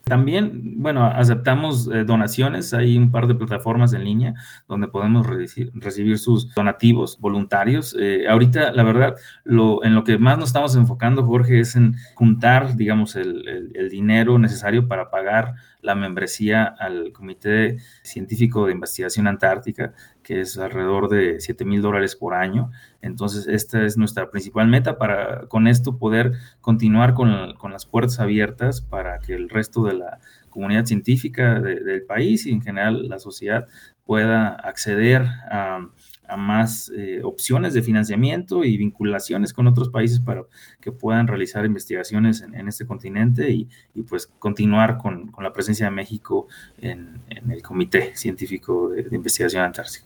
También, 0.06 0.76
bueno, 0.84 1.04
aceptamos 1.04 1.88
eh, 1.88 2.04
donaciones. 2.04 2.76
Hay 2.76 2.96
un 2.96 3.10
par 3.10 3.26
de 3.26 3.34
plataformas 3.34 3.92
en 3.94 4.04
línea 4.04 4.36
donde 4.68 4.88
podemos 4.88 5.26
recibir 5.26 6.20
sus 6.20 6.54
donativos 6.54 7.20
voluntarios. 7.20 7.96
Eh, 8.00 8.28
ahorita, 8.30 8.72
la 8.72 8.84
verdad, 8.84 9.16
lo, 9.44 9.84
en 9.84 9.96
lo 9.96 10.04
que 10.04 10.20
más 10.20 10.38
nos 10.38 10.50
estamos 10.50 10.76
enfocando, 10.76 11.26
Jorge, 11.26 11.60
es 11.60 11.76
en 11.76 11.96
juntar, 12.14 12.76
digamos, 12.76 13.16
el, 13.16 13.72
el 13.74 13.90
dinero 13.90 14.38
necesario 14.38 14.88
para 14.88 15.10
pagar 15.10 15.56
la 15.86 15.96
membresía 15.96 16.66
al 16.66 17.12
Comité 17.14 17.78
Científico 18.02 18.66
de 18.66 18.74
Investigación 18.74 19.28
Antártica, 19.28 19.94
que 20.24 20.42
es 20.42 20.58
alrededor 20.58 21.08
de 21.08 21.40
7 21.40 21.64
mil 21.64 21.82
dólares 21.82 22.16
por 22.16 22.34
año. 22.34 22.72
Entonces, 23.02 23.48
esta 23.48 23.86
es 23.86 23.96
nuestra 23.96 24.32
principal 24.32 24.68
meta 24.68 24.98
para 24.98 25.48
con 25.48 25.68
esto 25.68 25.98
poder 25.98 26.34
continuar 26.60 27.14
con, 27.14 27.54
con 27.54 27.72
las 27.72 27.86
puertas 27.86 28.20
abiertas 28.20 28.82
para 28.82 29.20
que 29.20 29.36
el 29.36 29.50
resto 29.50 29.84
de 29.84 29.94
la 29.94 30.20
comunidad 30.50 30.86
científica 30.86 31.60
del 31.60 32.04
país 32.04 32.46
y 32.46 32.52
en 32.52 32.62
general 32.62 33.08
la 33.08 33.20
sociedad 33.20 33.68
pueda 34.06 34.50
acceder 34.50 35.24
a 35.52 35.90
a 36.28 36.38
más 36.38 36.92
eh, 36.96 37.22
opciones 37.24 37.74
de 37.74 37.82
financiamiento 37.82 38.64
y 38.64 38.78
vinculaciones 38.78 39.54
con 39.54 39.68
otros 39.68 39.90
países 39.90 40.20
para 40.20 40.44
que 40.82 40.92
puedan 40.92 41.28
realizar 41.28 41.66
investigaciones 41.66 42.42
en, 42.42 42.68
este 42.68 42.86
continente 42.86 43.52
y, 43.52 43.68
pues 44.08 44.28
continuar 44.40 44.98
con, 44.98 45.32
la 45.42 45.54
presencia 45.54 45.86
de 45.86 45.92
México 45.92 46.48
en, 46.80 47.22
el 47.50 47.62
Comité 47.62 48.16
Científico 48.16 48.90
de, 48.90 49.16
Investigación 49.16 49.64
Antártica. 49.64 50.06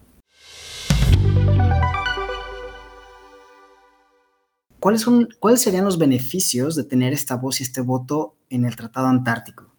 ¿Cuáles, 4.79 5.01
son, 5.01 5.27
¿Cuáles 5.39 5.61
serían 5.61 5.83
los 5.83 5.97
beneficios 5.97 6.75
de 6.75 6.85
tener 6.85 7.11
esta 7.11 7.35
voz 7.35 7.59
y 7.59 7.63
este 7.63 7.81
voto 7.81 8.35
en 8.49 8.65
el 8.65 8.75
Tratado 8.75 9.07
Antártico? 9.07 9.78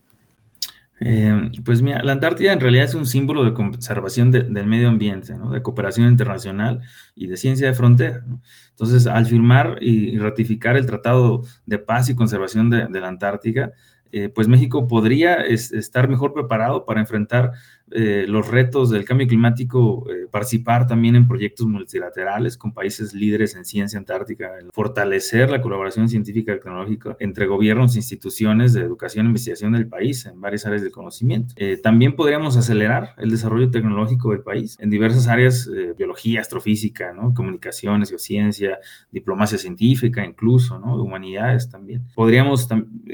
Eh, 1.03 1.51
pues 1.65 1.81
mira, 1.81 2.03
la 2.03 2.13
Antártida 2.13 2.53
en 2.53 2.61
realidad 2.61 2.85
es 2.85 2.95
un 2.95 3.07
símbolo 3.07 3.43
de 3.43 3.55
conservación 3.55 4.31
del 4.31 4.67
medio 4.67 4.89
ambiente, 4.89 5.35
de 5.35 5.63
cooperación 5.63 6.09
internacional 6.09 6.83
y 7.15 7.27
de 7.27 7.39
ciencia 7.39 7.67
de 7.67 7.75
frontera. 7.75 8.23
Entonces, 8.71 9.07
al 9.07 9.25
firmar 9.27 9.79
y, 9.81 10.19
ratificar 10.19 10.77
el 10.77 10.87
Tratado 10.87 11.43
de 11.65 11.79
Paz 11.79 12.11
y 12.11 12.15
Conservación 12.15 12.69
de, 12.69 13.01
la 13.01 13.09
Antártica, 13.09 13.73
eh, 14.13 14.29
pues 14.29 14.47
México 14.49 14.87
podría 14.89 15.37
estar 15.37 16.09
mejor 16.09 16.35
preparado 16.35 16.85
para 16.85 17.01
enfrentar 17.01 17.53
eh, 17.93 18.25
los 18.29 18.47
retos 18.47 18.91
del 18.91 19.05
cambio 19.05 19.27
climático, 19.27 20.07
eh, 20.09 20.27
participar 20.31 20.87
también 20.87 21.17
en 21.17 21.27
proyectos 21.27 21.67
multilaterales 21.67 22.57
con 22.57 22.73
países 22.73 23.15
líderes 23.15 23.57
en 23.57 23.65
ciencia 23.65 23.99
antártica, 23.99 24.53
fortalecer 24.73 25.51
la 25.51 25.61
colaboración 25.61 26.09
científica 26.09 26.53
y 26.53 26.57
tecnológica 26.57 27.17
entre 27.19 27.47
gobiernos 27.47 27.97
e 27.97 27.99
instituciones 27.99 28.75
de 28.75 28.83
educación 28.83 29.27
e 29.27 29.31
investigación 29.31 29.73
del 29.73 29.89
país 29.89 30.25
en 30.27 30.41
varias 30.41 30.67
áreas 30.67 30.83
del 30.83 30.93
conocimiento. 30.93 31.53
Eh, 31.57 31.79
también 31.83 32.15
podríamos 32.15 32.57
acelerar 32.57 33.15
el 33.19 33.31
desarrollo 33.31 33.71
tecnológico 33.71 34.31
del 34.31 34.43
país 34.43 34.77
en 34.79 34.91
diversas 34.91 35.27
áreas, 35.27 35.69
biología, 35.97 36.41
astrofísica, 36.41 37.13
¿no? 37.13 37.35
comunicaciones, 37.35 38.11
geociencia, 38.11 38.79
diplomacia 39.11 39.59
científica, 39.59 40.25
incluso, 40.25 40.79
¿no? 40.79 40.95
humanidades 40.95 41.69
también. 41.69 42.03
Podríamos 42.15 42.69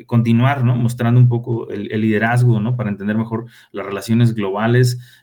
continuar 0.04 0.64
¿no? 0.64 0.76
mostrando 0.76 1.18
un 1.18 1.28
poco 1.28 1.70
el, 1.70 1.90
el 1.90 2.00
liderazgo 2.02 2.60
¿no? 2.60 2.76
para 2.76 2.90
entender 2.90 3.16
mejor 3.16 3.46
las 3.72 3.86
relaciones 3.86 4.34
globales 4.34 4.65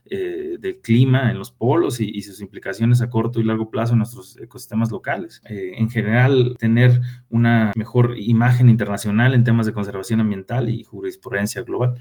eh, 0.06 0.58
del 0.60 0.80
clima 0.80 1.32
en 1.32 1.38
los 1.38 1.52
polos 1.52 2.00
y, 2.00 2.22
sus 2.22 2.42
implicaciones 2.42 3.02
a 3.02 3.10
corto 3.10 3.40
y 3.40 3.44
largo 3.44 3.70
plazo 3.70 3.94
en 3.94 4.00
nuestros 4.00 4.38
ecosistemas 4.38 4.92
locales. 4.92 5.42
Eh, 5.50 5.74
en 5.78 5.90
general, 5.90 6.56
tener 6.60 7.02
una 7.30 7.72
mejor 7.76 8.16
imagen 8.18 8.70
internacional 8.70 9.34
en 9.34 9.44
temas 9.44 9.66
de 9.66 9.74
conservación 9.74 10.20
ambiental 10.20 10.70
y 10.70 10.84
jurisprudencia 10.84 11.64
global. 11.64 11.96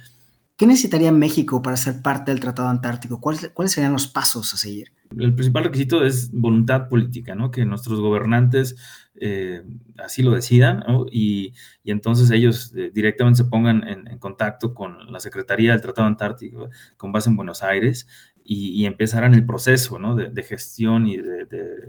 ¿Qué 0.57 0.67
necesitaría 0.67 1.11
México 1.11 1.63
para 1.63 1.77
ser 1.77 2.03
parte 2.03 2.31
del 2.31 2.41
Tratado 2.41 2.69
Antártico? 2.69 3.21
¿Cuáles, 3.21 3.51
¿Cuáles, 3.55 3.73
serían 3.73 3.93
los 3.93 4.07
pasos 4.07 4.53
a 4.55 4.57
seguir? 4.57 4.93
El 5.19 5.35
principal 5.35 5.65
requisito 5.65 6.05
es 6.05 6.31
voluntad 6.33 6.89
política, 6.89 7.35
¿no? 7.35 7.51
Que 7.51 7.65
nuestros 7.65 8.01
gobernantes 8.01 8.77
eh, 9.17 9.63
así 9.99 10.23
lo 10.23 10.33
decidan 10.33 10.83
y, 11.11 11.53
entonces 11.85 12.31
ellos 12.31 12.73
eh, 12.75 12.91
directamente 12.93 13.39
se 13.39 13.45
pongan 13.45 13.87
en, 13.87 14.19
contacto 14.19 14.75
con 14.75 15.13
la 15.13 15.21
Secretaría 15.21 15.73
del 15.73 15.83
Tratado 15.83 16.09
Antártico 16.09 16.71
con 16.97 17.13
base 17.13 17.29
en 17.29 17.37
Buenos 17.37 17.63
Aires 17.63 18.07
y, 18.45 18.85
empezaran 18.87 19.35
el 19.35 19.47
proceso 19.47 19.99
de, 20.17 20.43
gestión 20.43 21.07
y 21.07 21.17
de, 21.19 21.47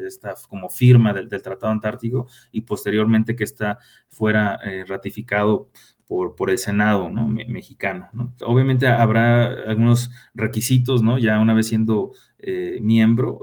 esta 0.08 0.36
como 0.48 0.70
firma 0.70 1.13
del, 1.13 1.30
Tratado 1.30 1.72
Antártico 1.72 2.27
y 2.51 2.62
posteriormente 2.62 3.36
que 3.36 3.44
esta 3.44 3.80
fuera 4.10 4.60
eh, 4.63 4.86
ratificado 4.88 5.70
por, 6.08 6.36
por, 6.36 6.50
el 6.50 6.58
Senado 6.58 7.10
mexicano. 7.10 8.10
Obviamente 8.42 8.88
habrá 8.88 9.46
algunos 9.68 10.12
requisitos, 10.34 11.02
¿no? 11.02 11.18
ya 11.18 11.40
una 11.40 11.54
vez 11.54 11.68
siendo 11.68 12.12
miembro 12.82 13.42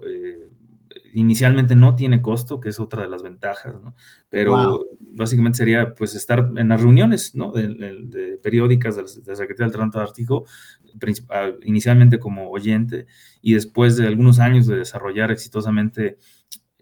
inicialmente 1.13 1.75
no 1.75 1.97
tiene 1.97 2.23
costo, 2.23 2.61
que 2.61 2.69
es 2.69 2.81
otra 2.81 3.03
de 3.03 3.09
las 3.09 3.23
ventajas, 3.23 3.75
¿no? 3.83 3.95
Pero 4.29 4.87
básicamente 5.01 5.59
sería 5.59 5.95
pues 5.95 6.15
estar 6.15 6.51
en 6.57 6.69
las 6.69 6.81
reuniones, 6.81 7.35
¿no? 7.35 7.53
De, 7.53 8.39
periódicas 8.43 8.97
de 8.97 9.03
la, 9.03 9.37
Secretaría 9.37 9.67
del 9.67 9.73
Tránsito 9.73 10.01
Ártico, 10.01 10.45
inicialmente 11.63 12.19
como 12.19 12.51
oyente 12.51 13.07
y 13.43 13.55
después 13.55 13.97
de 13.97 14.07
algunos 14.07 14.39
años 14.39 14.67
de 14.67 14.77
desarrollar 14.77 15.31
exitosamente 15.31 16.19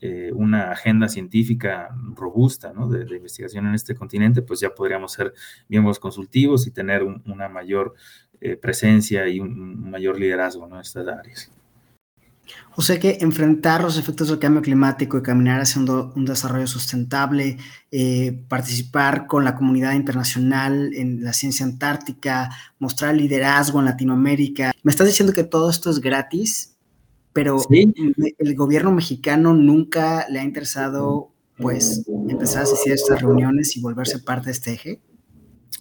eh, 0.00 0.30
una 0.32 0.70
agenda 0.70 1.08
científica 1.08 1.88
robusta 2.14 2.72
¿no? 2.72 2.88
de, 2.88 3.02
investigación 3.16 3.66
en 3.66 3.74
este 3.74 3.94
continente, 3.94 4.42
pues 4.42 4.60
ya 4.60 4.74
podríamos 4.74 5.12
ser 5.12 5.34
miembros 5.68 5.98
consultivos 5.98 6.66
y 6.66 6.70
tener 6.70 7.02
una 7.02 7.48
mayor 7.48 7.94
eh, 8.40 8.56
presencia 8.56 9.26
y 9.28 9.40
un, 9.40 9.90
mayor 9.90 10.18
liderazgo 10.18 10.66
en 10.66 10.76
estas 10.76 11.08
áreas. 11.08 11.50
O 12.76 12.82
sea 12.82 12.98
que 12.98 13.18
enfrentar 13.20 13.82
los 13.82 13.98
efectos 13.98 14.28
del 14.28 14.38
cambio 14.38 14.62
climático 14.62 15.18
y 15.18 15.22
caminar 15.22 15.60
hacia 15.60 15.82
un, 15.82 16.24
desarrollo 16.24 16.66
sustentable, 16.66 17.58
eh, 17.90 18.40
participar 18.48 19.26
con 19.26 19.44
la 19.44 19.56
comunidad 19.56 19.94
internacional 19.94 20.94
en 20.94 21.24
la 21.24 21.32
ciencia 21.32 21.66
antártica, 21.66 22.50
mostrar 22.78 23.14
liderazgo 23.16 23.80
en 23.80 23.86
Latinoamérica. 23.86 24.72
Me 24.82 24.92
estás 24.92 25.08
diciendo 25.08 25.32
que 25.32 25.44
todo 25.44 25.68
esto 25.68 25.90
es 25.90 26.00
gratis, 26.00 26.77
pero 27.38 27.56
el 27.70 28.56
gobierno 28.56 28.90
mexicano 28.90 29.54
nunca 29.54 30.26
le 30.28 30.40
ha 30.40 30.42
interesado 30.42 31.30
pues 31.56 32.04
empezar 32.28 32.62
a 32.62 32.64
asistir 32.64 32.90
a 32.90 32.94
estas 32.96 33.22
reuniones 33.22 33.76
y 33.76 33.80
volverse 33.80 34.18
parte 34.18 34.46
de 34.46 34.50
este 34.50 34.72
eje. 34.72 35.00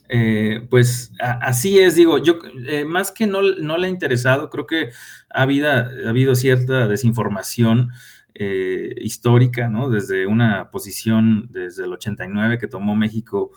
Eh, 0.08 0.68
pues 0.70 1.12
así 1.20 1.80
es, 1.80 1.96
digo, 1.96 2.20
yo 2.20 2.38
eh, 2.68 2.86
más 2.86 3.12
que 3.12 3.26
no, 3.26 3.42
no, 3.42 3.76
le 3.80 3.88
ha 3.88 3.90
interesado, 3.90 4.52
creo 4.52 4.68
que 4.68 4.92
ha 5.32 5.42
habido, 5.42 5.68
ha 5.72 5.90
habido 6.08 6.36
cierta 6.36 6.88
desinformación 6.88 7.90
eh, 8.36 8.94
histórica, 9.02 9.68
¿no? 9.68 9.90
Desde 9.90 10.28
una 10.28 10.70
posición 10.70 11.50
desde 11.50 11.86
el 11.86 11.94
89 11.94 12.60
que 12.60 12.68
tomó 12.68 12.96
México 12.96 13.50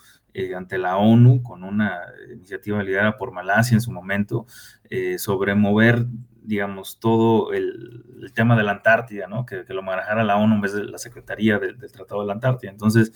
ante 0.55 0.79
la 0.79 0.97
ONU 0.97 1.43
con 1.43 1.63
una 1.63 1.99
iniciativa 2.33 2.81
liderada 2.81 3.15
por 3.17 3.31
Malasia 3.31 3.75
en 3.75 3.81
su 3.81 3.91
momento 3.91 4.47
sobre 5.17 5.55
mover 5.55 6.05
digamos, 6.43 6.99
todo 6.99 7.53
el, 7.53 8.05
tema 8.33 8.55
de 8.55 8.63
la 8.63 8.71
Antártida, 8.71 9.27
¿no? 9.27 9.45
Que, 9.45 9.63
lo 9.69 9.83
manejara 9.83 10.23
la 10.23 10.37
ONU 10.37 10.55
en 10.55 10.61
vez 10.61 10.73
de 10.73 10.83
la 10.85 10.97
Secretaría 10.97 11.59
del, 11.59 11.77
Tratado 11.77 12.21
de 12.21 12.27
la 12.27 12.33
Antártida. 12.33 12.71
Entonces, 12.71 13.11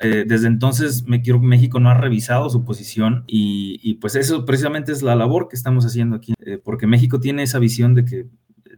eh, 0.00 0.24
desde 0.26 0.48
entonces 0.48 1.04
México 1.06 1.80
no 1.80 1.90
ha 1.90 1.94
revisado 1.94 2.48
su 2.50 2.64
posición 2.64 3.24
y, 3.26 3.94
pues 3.94 4.16
eso 4.16 4.44
precisamente 4.44 4.92
es 4.92 5.02
la 5.02 5.14
labor 5.14 5.48
que 5.48 5.56
estamos 5.56 5.84
haciendo 5.86 6.16
aquí, 6.16 6.34
eh, 6.40 6.58
porque 6.62 6.86
México 6.86 7.20
tiene 7.20 7.42
esa 7.42 7.58
visión 7.58 7.94
de 7.94 8.04
que 8.04 8.26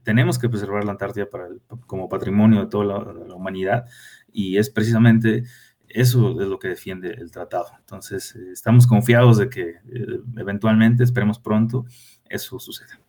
tenemos 0.03 0.39
que 0.39 0.49
preservar 0.49 0.85
la 0.85 0.93
Antártida 0.93 1.29
para 1.29 1.49
como 1.87 2.09
patrimonio 2.09 2.61
de 2.61 2.67
toda 2.69 2.85
la, 2.85 3.35
humanidad 3.35 3.87
y 4.33 4.57
es 4.59 4.71
precisamente 4.71 5.45
eso 5.89 6.41
es 6.41 6.49
lo 6.49 6.59
que 6.59 6.69
defiende 6.69 7.11
el 7.11 7.31
tratado. 7.31 7.69
Entonces, 7.79 8.35
eh, 8.37 8.51
estamos 8.53 8.87
confiados 8.87 9.39
de 9.39 9.49
que 9.49 9.77
eventualmente, 10.37 11.05
esperemos 11.05 11.39
pronto, 11.39 11.87
eso 12.29 12.59
suceda. 12.59 13.01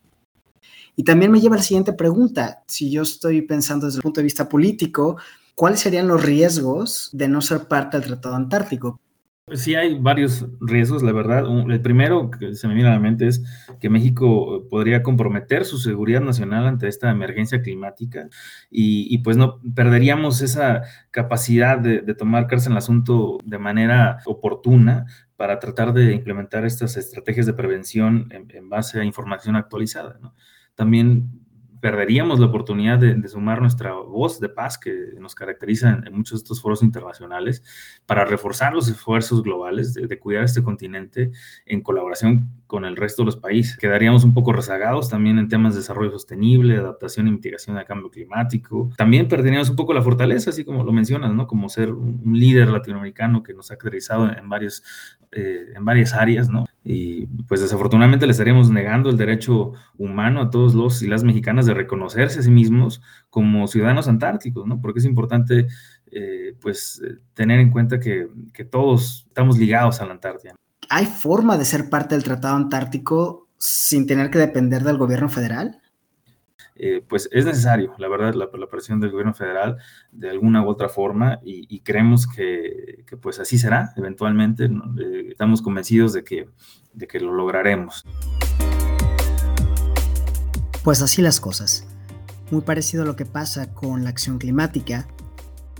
Y 0.99 1.03
también 1.03 1.31
me 1.31 1.39
lleva 1.39 1.55
a 1.55 1.59
la 1.59 1.63
siguiente 1.63 1.93
pregunta. 1.93 2.63
Si 2.65 2.89
yo 2.89 3.03
estoy 3.03 3.43
pensando 3.43 3.85
desde 3.85 3.99
el 3.99 4.03
punto 4.03 4.19
de 4.19 4.25
vista 4.25 4.49
político, 4.49 5.17
¿cuáles 5.53 5.79
serían 5.79 6.07
los 6.07 6.23
riesgos 6.23 7.11
de 7.13 7.27
no 7.27 7.39
ser 7.39 7.67
parte 7.67 7.97
del 7.99 8.07
Tratado 8.07 8.35
Antártico? 8.35 8.99
Pues 9.45 9.61
sí, 9.61 9.75
hay 9.75 9.99
varios 9.99 10.47
riesgos, 10.59 11.03
la 11.03 11.11
verdad. 11.11 11.45
El 11.69 11.81
primero 11.81 12.31
que 12.31 12.55
se 12.55 12.67
me 12.67 12.73
viene 12.73 12.89
a 12.89 12.93
la 12.93 12.99
mente 12.99 13.27
es 13.27 13.43
que 13.79 13.91
México 13.91 14.67
podría 14.71 15.03
comprometer 15.03 15.65
su 15.65 15.77
seguridad 15.77 16.21
nacional 16.21 16.65
ante 16.65 16.87
esta 16.87 17.11
emergencia 17.11 17.61
climática 17.61 18.27
y, 18.71 19.19
pues 19.19 19.37
no 19.37 19.61
perderíamos 19.75 20.41
esa 20.41 20.81
capacidad 21.11 21.77
de, 21.77 22.01
tomar 22.15 22.47
cartas 22.47 22.65
en 22.65 22.71
el 22.71 22.79
asunto 22.79 23.37
de 23.45 23.59
manera 23.59 24.17
oportuna 24.25 25.05
para 25.35 25.59
tratar 25.59 25.93
de 25.93 26.11
implementar 26.13 26.65
estas 26.65 26.97
estrategias 26.97 27.45
de 27.45 27.53
prevención 27.53 28.27
en, 28.31 28.47
en 28.49 28.67
base 28.67 28.99
a 28.99 29.05
información 29.05 29.55
actualizada. 29.55 30.17
¿no? 30.19 30.33
También 30.77 31.37
perderíamos 31.81 32.39
la 32.39 32.47
oportunidad 32.47 32.99
de, 32.99 33.27
sumar 33.27 33.61
nuestra 33.61 33.93
voz 33.93 34.39
de 34.39 34.49
paz 34.49 34.77
que 34.77 35.13
nos 35.19 35.35
caracteriza 35.35 36.01
en, 36.05 36.13
muchos 36.13 36.39
de 36.39 36.43
estos 36.43 36.61
foros 36.61 36.83
internacionales 36.83 37.63
para 38.05 38.25
reforzar 38.25 38.73
los 38.73 38.87
esfuerzos 38.87 39.43
globales 39.43 39.93
de, 39.93 40.19
cuidar 40.19 40.43
este 40.43 40.63
continente 40.63 41.31
en 41.65 41.81
colaboración 41.81 42.49
con 42.67 42.85
el 42.85 42.95
resto 42.95 43.21
de 43.21 43.27
los 43.27 43.37
países. 43.37 43.77
Quedaríamos 43.77 44.23
un 44.23 44.33
poco 44.33 44.53
rezagados 44.53 45.09
también 45.09 45.39
en 45.39 45.47
temas 45.47 45.73
de 45.73 45.79
desarrollo 45.81 46.11
sostenible, 46.11 46.77
adaptación 46.77 47.27
y 47.27 47.31
mitigación 47.31 47.77
al 47.77 47.85
cambio 47.85 48.09
climático. 48.09 48.89
También 48.97 49.27
perderíamos 49.27 49.69
un 49.69 49.75
poco 49.75 49.93
la 49.93 50.01
fortaleza, 50.01 50.49
así 50.51 50.63
como 50.63 50.83
lo 50.83 50.91
mencionas, 50.91 51.33
¿no? 51.33 51.47
Como 51.47 51.69
ser 51.69 51.91
un, 51.91 52.17
líder 52.37 52.69
latinoamericano 52.69 53.41
que 53.41 53.53
nos 53.53 53.71
ha 53.71 53.77
caracterizado 53.77 54.29
en, 54.29 54.49
varios, 54.49 54.83
eh, 55.31 55.73
en 55.75 55.85
varias 55.85 56.13
áreas, 56.13 56.49
¿no? 56.49 56.65
Y 56.89 57.25
pues 57.49 57.59
desafortunadamente 57.59 58.25
le 58.25 58.31
estaríamos 58.31 58.69
negando 58.69 59.09
el 59.09 59.17
derecho 59.17 59.73
humano 59.97 60.39
a 60.39 60.49
todos 60.49 60.73
los 60.73 61.01
y 61.03 61.07
las 61.07 61.21
mexicanas 61.21 61.65
de 61.65 61.73
reconocerse 61.73 62.39
a 62.39 62.43
sí 62.43 62.49
mismos 62.49 63.01
como 63.29 63.67
ciudadanos 63.67 64.07
antárticos, 64.07 64.65
¿no? 64.65 64.79
Porque 64.79 64.99
es 64.99 65.05
importante, 65.05 65.67
eh, 66.09 66.55
pues, 66.61 67.01
tener 67.33 67.59
en 67.59 67.71
cuenta 67.71 67.99
que, 67.99 68.29
que, 68.53 68.63
todos 68.63 69.25
estamos 69.27 69.57
ligados 69.57 69.99
a 69.99 70.05
la 70.05 70.13
Antártida. 70.13 70.55
¿Hay 70.87 71.07
forma 71.07 71.57
de 71.57 71.65
ser 71.65 71.89
parte 71.89 72.15
del 72.15 72.23
Tratado 72.23 72.55
Antártico 72.55 73.49
sin 73.57 74.07
tener 74.07 74.29
que 74.29 74.39
depender 74.39 74.85
del 74.85 74.97
gobierno 74.97 75.27
federal? 75.27 75.81
Eh, 76.79 77.03
pues 77.07 77.27
es 77.31 77.45
necesario, 77.45 77.93
la 77.97 78.07
verdad, 78.07 78.35
la, 78.35 78.49
la, 78.53 78.67
presión 78.67 78.99
del 78.99 79.09
gobierno 79.09 79.33
federal 79.33 79.77
de 80.11 80.29
alguna 80.29 80.63
u 80.63 80.69
otra 80.69 80.89
forma 80.89 81.39
y, 81.43 81.79
creemos 81.79 82.27
que, 82.27 83.03
pues 83.19 83.39
así 83.39 83.57
será 83.57 83.93
eventualmente. 83.95 84.65
Eh, 84.65 85.29
estamos 85.31 85.61
convencidos 85.61 86.13
de 86.13 86.23
que, 86.23 86.49
de 86.93 87.07
que 87.07 87.19
lo 87.19 87.33
lograremos. 87.33 88.05
Pues 90.83 91.01
así 91.01 91.21
las 91.21 91.39
cosas. 91.39 91.87
Muy 92.51 92.61
parecido 92.61 93.03
a 93.03 93.05
lo 93.05 93.15
que 93.15 93.25
pasa 93.25 93.73
con 93.73 94.03
la 94.03 94.09
acción 94.09 94.37
climática, 94.37 95.07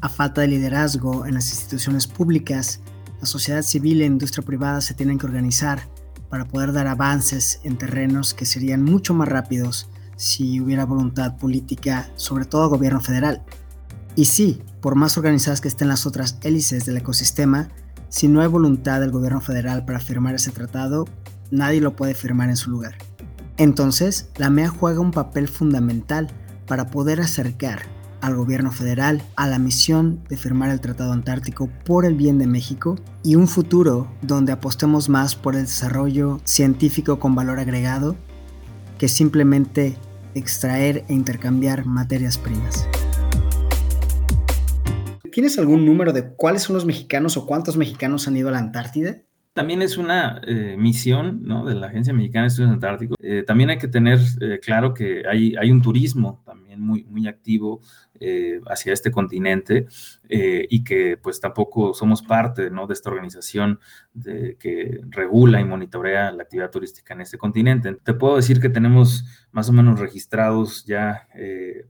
a 0.02 0.10
falta 0.10 0.42
de 0.42 0.48
liderazgo 0.48 1.26
en 1.26 1.36
las 1.36 1.50
instituciones 1.50 2.08
públicas, 2.08 2.82
la 3.20 3.28
sociedad 3.28 3.62
civil 3.62 4.02
e 4.02 4.06
industria 4.06 4.46
privada 4.46 4.82
se 4.82 4.94
tienen 4.94 5.18
que 5.18 5.28
organizar 5.28 5.80
para 6.30 6.46
poder 6.46 6.74
dar 6.74 6.88
avances 6.88 7.62
en 7.64 7.78
terrenos 7.78 8.34
que 8.34 8.46
serían 8.46 8.84
mucho 8.84 9.14
más 9.14 9.28
rápidos 9.28 9.90
si 10.18 10.60
hubiera 10.60 10.86
voluntad 10.86 11.38
política, 11.38 12.10
sobre 12.16 12.46
todo 12.46 12.70
gobierno 12.70 13.00
federal. 13.00 13.44
Y 14.16 14.26
sí, 14.26 14.62
por 14.82 14.96
más 14.96 15.18
organizadas 15.18 15.62
que 15.62 15.68
estén 15.68 15.88
las 15.88 16.06
otras 16.06 16.40
hélices 16.42 16.86
del 16.86 16.98
ecosistema, 16.98 17.70
si 18.10 18.28
no 18.28 18.42
hay 18.42 18.48
voluntad 18.48 19.00
del 19.00 19.12
gobierno 19.12 19.42
federal 19.42 19.86
para 19.86 20.00
firmar 20.00 20.36
ese 20.36 20.52
tratado, 20.52 21.06
nadie 21.52 21.80
lo 21.80 21.96
puede 21.96 22.16
firmar 22.16 22.50
en 22.50 22.58
su 22.58 22.72
lugar. 22.72 22.96
Entonces, 23.58 24.30
la 24.38 24.50
MEA 24.50 24.70
juega 24.70 25.00
un 25.00 25.12
papel 25.12 25.48
fundamental 25.48 26.30
para 26.68 26.88
poder 26.88 27.22
acercar 27.22 27.82
al 28.22 28.36
gobierno 28.36 28.72
federal 28.72 29.22
a 29.36 29.48
la 29.48 29.60
misión 29.60 30.24
de 30.28 30.38
firmar 30.38 30.72
el 30.72 30.82
Tratado 30.82 31.14
Antártico 31.14 31.70
por 31.86 32.06
el 32.06 32.16
bien 32.16 32.40
de 32.40 32.48
México 32.48 32.96
y 33.24 33.36
un 33.36 33.48
futuro 33.48 34.12
donde 34.22 34.52
apostemos 34.52 35.10
más 35.10 35.36
por 35.36 35.56
el 35.56 35.62
desarrollo 35.62 36.40
científico 36.44 37.20
con 37.20 37.36
valor 37.36 37.60
agregado 37.60 38.16
que 38.98 39.08
simplemente 39.08 39.98
extraer 40.38 41.04
e 41.08 41.14
intercambiar 41.14 41.86
materias 41.86 42.38
primas. 42.38 42.88
¿Tienes 45.32 45.60
algún 45.60 45.86
número 45.86 46.14
de 46.14 46.30
cuáles 46.36 46.64
son 46.64 46.76
los 46.76 46.86
mexicanos 46.86 47.38
o 47.38 47.46
cuántos 47.46 47.78
mexicanos 47.78 48.28
han 48.28 48.38
ido 48.38 48.50
a 48.50 48.52
la 48.52 48.60
Antártida? 48.60 49.18
También 49.54 49.82
es 49.82 49.98
una 49.98 50.42
eh, 50.48 50.76
misión 50.78 51.42
¿no? 51.44 51.66
de 51.66 51.76
la 51.76 51.88
Agencia 51.88 52.14
Mexicana 52.14 52.44
de 52.44 52.48
Estudios 52.50 52.72
Antárticos. 52.72 53.18
Eh, 53.22 53.44
también 53.46 53.70
hay 53.70 53.78
que 53.80 53.88
tener 53.88 54.20
eh, 54.42 54.60
claro 54.62 54.94
que 54.94 55.24
hay, 55.28 55.56
hay 55.56 55.72
un 55.72 55.82
turismo 55.82 56.44
muy, 56.78 57.04
muy 57.06 57.28
activo 57.28 57.82
hacia 58.68 58.94
este 58.94 59.12
continente 59.12 59.86
y 60.28 60.84
que 60.84 61.18
pues 61.18 61.40
tampoco 61.40 61.94
somos 61.94 62.24
parte 62.24 62.72
¿no? 62.72 62.88
de 62.88 62.94
esta 62.94 63.12
organización 63.12 63.80
que 64.24 65.02
regula 65.10 65.62
y 65.62 65.66
monitorea 65.66 66.32
la 66.32 66.44
actividad 66.44 66.72
turística 66.72 67.14
en 67.14 67.22
este 67.22 67.38
continente. 67.38 67.94
Te 68.04 68.14
puedo 68.16 68.36
decir 68.38 68.60
que 68.60 68.70
tenemos 68.70 69.26
más 69.52 69.70
o 69.70 69.74
menos 69.74 70.00
registrados 70.00 70.86
ya 70.86 71.28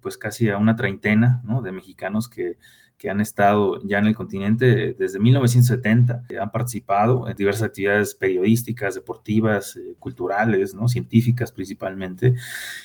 pues 0.01 0.17
casi 0.17 0.49
a 0.49 0.57
una 0.57 0.75
treintena 0.75 1.41
¿no? 1.45 1.61
de 1.61 1.71
mexicanos 1.71 2.27
que 2.27 2.57
que 2.97 3.09
han 3.11 3.21
estado 3.21 3.79
ya 3.83 3.99
en 3.99 4.07
el 4.07 4.15
continente 4.15 4.95
desde 4.97 5.19
1970, 5.19 6.23
han 6.41 6.51
participado 6.51 7.29
en 7.29 7.35
diversas 7.35 7.63
actividades 7.63 8.15
periodísticas, 8.15 8.95
deportivas, 8.95 9.75
eh, 9.75 9.95
culturales, 9.99 10.73
¿no? 10.73 10.87
científicas 10.87 11.51
principalmente. 11.51 12.33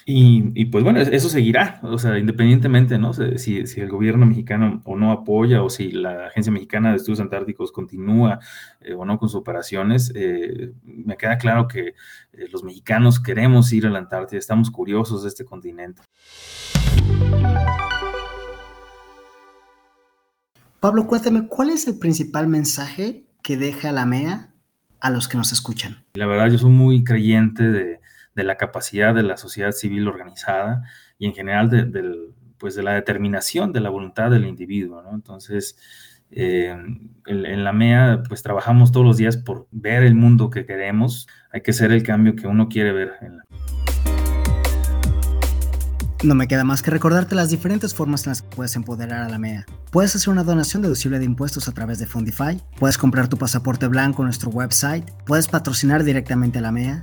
Y, 0.05 0.66
pues 0.66 0.85
bueno, 0.85 1.01
eso 1.01 1.29
seguirá, 1.29 1.81
o 1.83 1.98
sea, 1.98 2.18
independientemente, 2.18 2.98
¿no? 2.98 3.12
Si, 3.12 3.62
el 3.81 3.88
gobierno 3.88 4.27
mexicano 4.27 4.83
o 4.85 4.96
no 4.96 5.12
apoya 5.12 5.62
o 5.62 5.70
si 5.70 5.92
la 5.92 6.27
Agencia 6.27 6.53
Mexicana 6.53 6.90
de 6.90 6.96
Estudios 6.96 7.20
Antárticos 7.20 7.72
continúa 7.72 8.38
eh, 8.81 8.94
o 8.94 9.05
no 9.05 9.18
con 9.18 9.29
sus 9.29 9.40
operaciones, 9.40 10.12
eh, 10.14 10.72
me 10.85 11.16
queda 11.16 11.38
claro 11.38 11.68
que 11.68 11.94
los 12.51 12.62
mexicanos 12.64 13.20
queremos 13.20 13.72
ir 13.72 13.87
a 13.87 13.90
la 13.90 13.98
Antártida, 13.98 14.38
estamos 14.38 14.70
curiosos 14.70 15.22
de 15.22 15.29
este 15.29 15.44
continente. 15.44 16.03
Pablo, 20.83 21.07
cuéntame, 21.07 21.47
¿cuál 21.47 21.71
es 21.71 21.87
el 21.87 21.97
principal 21.97 22.49
mensaje 22.49 23.25
que 23.40 23.57
deja 23.57 23.92
la 23.92 24.05
MEA 24.05 24.49
a 24.99 25.11
los 25.11 25.29
que 25.29 25.37
nos 25.37 25.53
escuchan? 25.53 26.05
La 26.14 26.27
verdad, 26.27 26.51
yo 26.51 26.59
soy 26.59 26.73
muy 26.73 27.05
creyente 27.05 27.62
de, 27.71 28.01
la 28.35 28.57
capacidad 28.57 29.14
de 29.14 29.23
la 29.23 29.37
sociedad 29.37 29.71
civil 29.71 30.09
organizada 30.09 30.83
y 31.21 31.27
en 31.27 31.35
general 31.35 31.71
de, 31.71 32.33
pues 32.59 32.75
de 32.75 32.83
la 32.83 32.95
determinación 32.95 33.73
de 33.73 33.79
la 33.79 33.90
voluntad 33.90 34.33
del 34.33 34.45
individuo, 34.45 35.03
¿no? 35.03 35.14
Entonces, 35.14 35.79
eh, 36.33 36.77
en, 37.27 37.62
la 37.64 37.73
MEA, 37.73 38.25
pues 38.27 38.42
trabajamos 38.42 38.90
todos 38.90 39.07
los 39.07 39.16
días 39.16 39.37
por 39.37 39.68
ver 39.71 40.03
el 40.03 40.16
mundo 40.16 40.51
que 40.51 40.66
queremos. 40.66 41.29
Hay 41.53 41.61
que 41.61 41.73
ser 41.73 41.92
el 41.92 42.03
cambio 42.03 42.35
que 42.35 42.49
uno 42.49 42.68
quiere 42.68 42.90
ver. 42.90 43.12
No 46.22 46.37
me 46.37 46.46
queda 46.46 46.62
más 46.62 46.82
que 46.82 46.92
recordarte 46.92 47.35
las 47.35 47.50
diferentes 47.50 47.94
formas 47.94 48.24
en 48.24 48.30
las 48.30 48.42
que 48.42 48.54
puedes 48.54 48.76
empoderar 48.76 49.22
a 49.22 49.28
la 49.28 49.38
MEA. 49.38 49.66
Puedes 49.90 50.14
hacer 50.14 50.32
una 50.32 50.44
donación 50.44 50.80
deducible 50.80 51.18
de 51.18 51.24
impuestos 51.24 51.66
a 51.66 51.72
través 51.72 51.98
de 51.98 52.06
Fundify, 52.06 52.62
puedes 52.78 52.96
comprar 52.96 53.26
tu 53.26 53.37
pasaporte 53.37 53.88
blanco 53.88 54.22
en 54.22 54.26
nuestro 54.26 54.50
website, 54.50 55.11
puedes 55.26 55.48
patrocinar 55.48 56.04
directamente 56.04 56.61
a 56.61 56.62
la 56.62 56.70
MEA, 56.70 57.02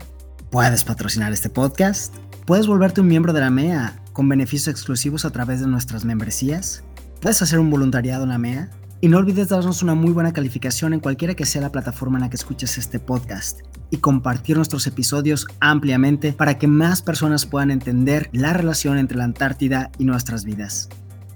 puedes 0.49 0.85
patrocinar 0.85 1.33
este 1.33 1.49
podcast, 1.49 2.15
puedes 2.45 2.65
volverte 2.65 3.01
un 3.01 3.07
miembro 3.07 3.33
de 3.33 3.41
la 3.41 3.49
MEA 3.49 4.01
con 4.13 4.29
beneficios 4.29 4.69
exclusivos 4.69 5.25
a 5.25 5.31
través 5.31 5.59
de 5.59 5.67
nuestras 5.67 6.05
membresías, 6.05 6.85
puedes 7.19 7.41
hacer 7.41 7.59
un 7.59 7.69
voluntariado 7.69 8.23
en 8.23 8.29
la 8.29 8.37
MEA 8.37 8.69
y 9.01 9.07
no 9.07 9.17
olvides 9.17 9.49
darnos 9.49 9.81
una 9.81 9.95
muy 9.95 10.11
buena 10.11 10.33
calificación 10.33 10.93
en 10.93 10.99
cualquiera 10.99 11.33
que 11.33 11.45
sea 11.45 11.61
la 11.61 11.71
plataforma 11.71 12.17
en 12.17 12.23
la 12.23 12.29
que 12.29 12.35
escuches 12.35 12.77
este 12.77 12.99
podcast 12.99 13.61
y 13.89 13.95
compartir 13.97 14.57
nuestros 14.57 14.85
episodios 14.87 15.47
ampliamente 15.61 16.33
para 16.33 16.57
que 16.57 16.67
más 16.67 17.01
personas 17.01 17.45
puedan 17.45 17.71
entender 17.71 18.29
la 18.33 18.51
relación 18.51 18.97
entre 18.97 19.17
la 19.17 19.23
Antártida 19.23 19.89
y 19.97 20.03
nuestras 20.03 20.43
vidas. 20.43 20.89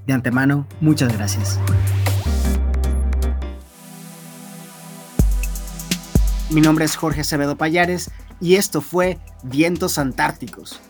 De 0.05 0.11
antemano, 0.13 0.67
muchas 0.81 1.13
gracias. 1.13 1.57
Mi 6.49 6.59
nombre 6.59 6.83
es 6.85 6.97
Jorge 6.97 7.21
Acevedo 7.21 7.55
Payares 7.55 8.11
y 8.41 8.55
esto 8.55 8.81
fue 8.81 9.19
Vientos 9.41 9.97
Antárticos. 9.97 10.81